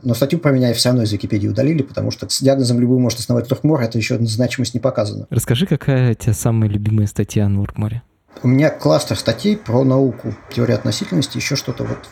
[0.02, 3.18] Но статью про меня все равно из Википедии удалили, потому что с диагнозом любую может
[3.18, 5.26] основать Луркмор, это еще значимость не показана.
[5.30, 8.02] Расскажи, какая у тебя самая любимая статья на Луркморе?
[8.42, 11.84] У меня кластер статей про науку, теорию относительности, еще что-то.
[11.84, 12.08] Вот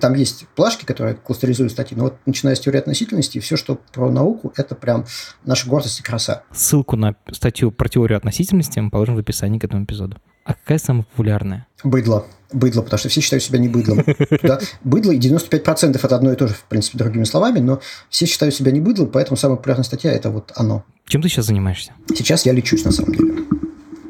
[0.00, 4.10] там есть плашки, которые кластеризуют статьи, но вот начиная с теории относительности, все, что про
[4.10, 5.04] науку, это прям
[5.44, 6.42] наша гордость и краса.
[6.52, 10.16] Ссылку на статью про теорию относительности мы положим в описании к этому эпизоду.
[10.44, 11.66] А какая самая популярная?
[11.82, 12.24] Быдло.
[12.52, 14.04] Быдло, потому что все считают себя не быдлом.
[14.42, 14.60] Да?
[14.84, 18.54] Быдло и 95% это одно и то же, в принципе, другими словами, но все считают
[18.54, 20.84] себя не быдлом, поэтому самая популярная статья– это вот оно.
[21.06, 21.92] Чем ты сейчас занимаешься?
[22.14, 23.44] Сейчас я лечусь, на самом деле.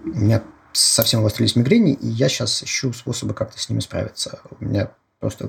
[0.05, 0.43] У меня
[0.77, 4.41] совсем обострились мигрени, и я сейчас ищу способы как-то с ними справиться.
[4.59, 5.49] У меня просто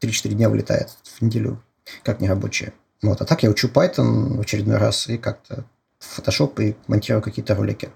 [0.00, 1.62] 3-4 дня вылетает в неделю
[2.02, 2.72] как нерабочие.
[3.02, 3.20] Вот.
[3.20, 5.64] А так я учу Python в очередной раз и как-то
[6.00, 7.90] Photoshop и монтирую какие-то ролики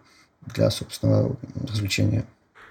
[0.55, 1.37] для собственного
[1.69, 2.25] развлечения.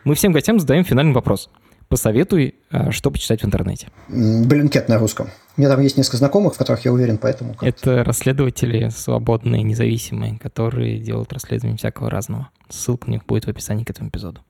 [0.04, 1.50] Мы всем гостям задаем финальный вопрос.
[1.88, 3.90] Посоветуй, а, что почитать в интернете.
[4.08, 5.30] Блинкет на русском.
[5.56, 7.56] У меня там есть несколько знакомых, в которых я уверен, поэтому...
[7.62, 12.50] Это расследователи свободные, независимые, которые делают расследования всякого разного.
[12.70, 14.42] Ссылка у них будет в описании к этому эпизоду.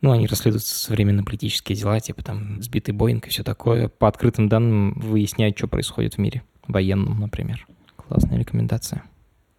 [0.00, 3.88] Ну, они расследуют современно-политические дела, типа там сбитый Боинг и все такое.
[3.88, 6.42] По открытым данным выясняют, что происходит в мире.
[6.66, 7.66] Военном, например.
[7.96, 9.02] Классная рекомендация.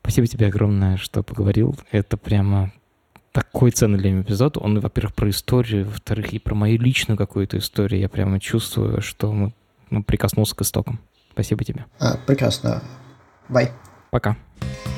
[0.02, 1.76] Спасибо тебе огромное, что поговорил.
[1.92, 2.72] Это прямо
[3.32, 4.58] такой ценный для меня эпизод.
[4.58, 8.02] Он, во-первых, про историю, во-вторых, и про мою личную какую-то историю.
[8.02, 9.54] Я прямо чувствую, что мы,
[9.90, 11.00] ну, прикоснулся к истокам.
[11.32, 11.86] Спасибо тебе.
[12.00, 12.84] А, прекрасно.
[13.50, 13.72] Бай.
[14.16, 14.38] Пока.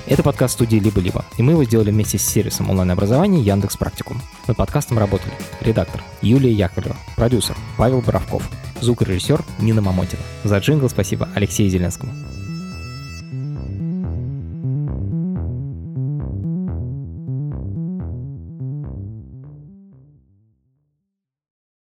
[0.05, 4.22] Это подкаст студии «Либо-либо», и мы его сделали вместе с сервисом онлайн-образования Яндекс Практикум.
[4.45, 8.47] Над подкастом работали редактор Юлия Яковлева, продюсер Павел Боровков,
[8.80, 10.22] звукорежиссер Нина Мамотина.
[10.43, 12.13] За джингл спасибо Алексею Зеленскому.